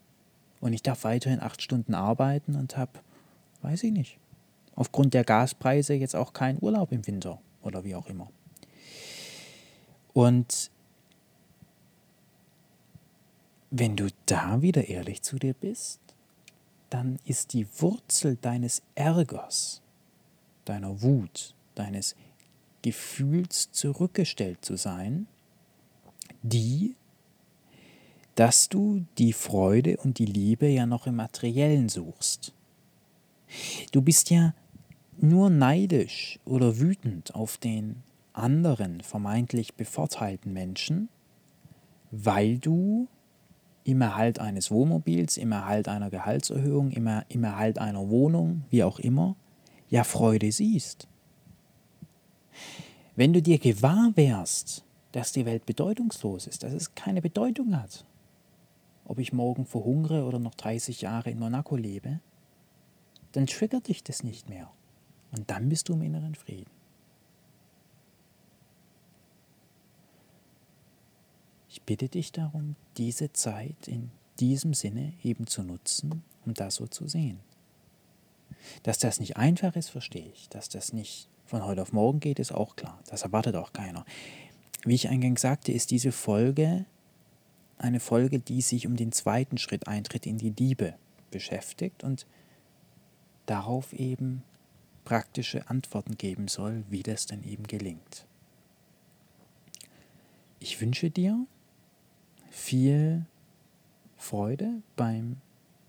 Und 0.60 0.72
ich 0.72 0.82
darf 0.82 1.04
weiterhin 1.04 1.40
acht 1.40 1.62
Stunden 1.62 1.94
arbeiten 1.94 2.54
und 2.54 2.76
habe, 2.76 3.00
weiß 3.62 3.82
ich 3.82 3.92
nicht, 3.92 4.18
aufgrund 4.76 5.14
der 5.14 5.24
Gaspreise 5.24 5.94
jetzt 5.94 6.14
auch 6.14 6.32
keinen 6.32 6.58
Urlaub 6.62 6.92
im 6.92 7.06
Winter 7.06 7.40
oder 7.62 7.82
wie 7.84 7.94
auch 7.94 8.06
immer. 8.06 8.30
Und 10.12 10.70
wenn 13.70 13.96
du 13.96 14.08
da 14.26 14.62
wieder 14.62 14.88
ehrlich 14.88 15.22
zu 15.22 15.38
dir 15.38 15.54
bist, 15.54 16.00
dann 16.90 17.18
ist 17.24 17.52
die 17.52 17.66
Wurzel 17.78 18.36
deines 18.36 18.82
Ärgers, 18.94 19.80
deiner 20.64 21.02
Wut, 21.02 21.54
deines 21.80 22.14
Gefühls 22.82 23.72
zurückgestellt 23.72 24.64
zu 24.64 24.76
sein, 24.76 25.26
die, 26.42 26.96
dass 28.34 28.68
du 28.68 29.04
die 29.18 29.32
Freude 29.32 29.96
und 29.98 30.18
die 30.18 30.26
Liebe 30.26 30.66
ja 30.66 30.86
noch 30.86 31.06
im 31.06 31.16
Materiellen 31.16 31.88
suchst. 31.88 32.54
Du 33.92 34.00
bist 34.00 34.30
ja 34.30 34.54
nur 35.18 35.50
neidisch 35.50 36.38
oder 36.44 36.78
wütend 36.78 37.34
auf 37.34 37.58
den 37.58 38.02
anderen 38.32 39.00
vermeintlich 39.00 39.74
bevorteilten 39.74 40.52
Menschen, 40.52 41.08
weil 42.10 42.58
du 42.58 43.08
im 43.84 44.00
Erhalt 44.00 44.38
eines 44.38 44.70
Wohnmobils, 44.70 45.36
im 45.36 45.52
Erhalt 45.52 45.88
einer 45.88 46.10
Gehaltserhöhung, 46.10 46.90
im, 46.90 47.06
er 47.06 47.24
Erhalt 47.28 47.78
einer 47.78 48.08
Wohnung, 48.08 48.64
wie 48.70 48.84
auch 48.84 48.98
immer, 48.98 49.36
ja 49.88 50.04
Freude 50.04 50.52
siehst. 50.52 51.08
Wenn 53.16 53.32
du 53.32 53.42
dir 53.42 53.58
gewahr 53.58 54.12
wärst, 54.14 54.84
dass 55.12 55.32
die 55.32 55.46
Welt 55.46 55.66
bedeutungslos 55.66 56.46
ist, 56.46 56.62
dass 56.62 56.72
es 56.72 56.94
keine 56.94 57.20
Bedeutung 57.20 57.76
hat, 57.76 58.04
ob 59.04 59.18
ich 59.18 59.32
morgen 59.32 59.66
verhungere 59.66 60.24
oder 60.24 60.38
noch 60.38 60.54
30 60.54 61.00
Jahre 61.00 61.30
in 61.30 61.38
Monaco 61.38 61.76
lebe, 61.76 62.20
dann 63.32 63.46
triggert 63.46 63.88
dich 63.88 64.04
das 64.04 64.22
nicht 64.22 64.48
mehr. 64.48 64.70
Und 65.32 65.50
dann 65.50 65.68
bist 65.68 65.88
du 65.88 65.94
im 65.94 66.02
inneren 66.02 66.34
Frieden. 66.34 66.70
Ich 71.68 71.82
bitte 71.82 72.08
dich 72.08 72.32
darum, 72.32 72.74
diese 72.96 73.32
Zeit 73.32 73.86
in 73.86 74.10
diesem 74.40 74.74
Sinne 74.74 75.12
eben 75.22 75.46
zu 75.46 75.62
nutzen, 75.62 76.22
um 76.44 76.54
das 76.54 76.76
so 76.76 76.86
zu 76.86 77.06
sehen. 77.06 77.38
Dass 78.82 78.98
das 78.98 79.20
nicht 79.20 79.36
einfach 79.36 79.76
ist, 79.76 79.88
verstehe 79.88 80.30
ich. 80.34 80.48
Dass 80.48 80.68
das 80.68 80.92
nicht 80.92 81.28
von 81.50 81.64
heute 81.64 81.82
auf 81.82 81.92
morgen 81.92 82.20
geht, 82.20 82.38
ist 82.38 82.52
auch 82.52 82.76
klar. 82.76 83.00
Das 83.08 83.22
erwartet 83.22 83.56
auch 83.56 83.72
keiner. 83.72 84.04
Wie 84.84 84.94
ich 84.94 85.08
eingangs 85.08 85.40
sagte, 85.40 85.72
ist 85.72 85.90
diese 85.90 86.12
Folge 86.12 86.86
eine 87.76 87.98
Folge, 87.98 88.38
die 88.38 88.60
sich 88.60 88.86
um 88.86 88.96
den 88.96 89.10
zweiten 89.10 89.58
Schritt 89.58 89.88
Eintritt 89.88 90.26
in 90.26 90.38
die 90.38 90.50
Liebe 90.50 90.94
beschäftigt 91.30 92.04
und 92.04 92.26
darauf 93.46 93.92
eben 93.92 94.42
praktische 95.04 95.68
Antworten 95.68 96.16
geben 96.16 96.46
soll, 96.46 96.84
wie 96.88 97.02
das 97.02 97.26
denn 97.26 97.42
eben 97.42 97.64
gelingt. 97.64 98.26
Ich 100.60 100.80
wünsche 100.80 101.10
dir, 101.10 101.46
viel 102.50 103.26
Freude 104.16 104.82
beim 104.94 105.38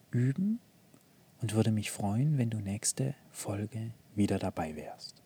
Üben 0.10 0.60
und 1.42 1.54
würde 1.54 1.72
mich 1.72 1.92
freuen, 1.92 2.38
wenn 2.38 2.50
du 2.50 2.58
nächste 2.58 3.14
Folge 3.32 3.92
wieder 4.16 4.40
dabei 4.40 4.76
wärst. 4.76 5.21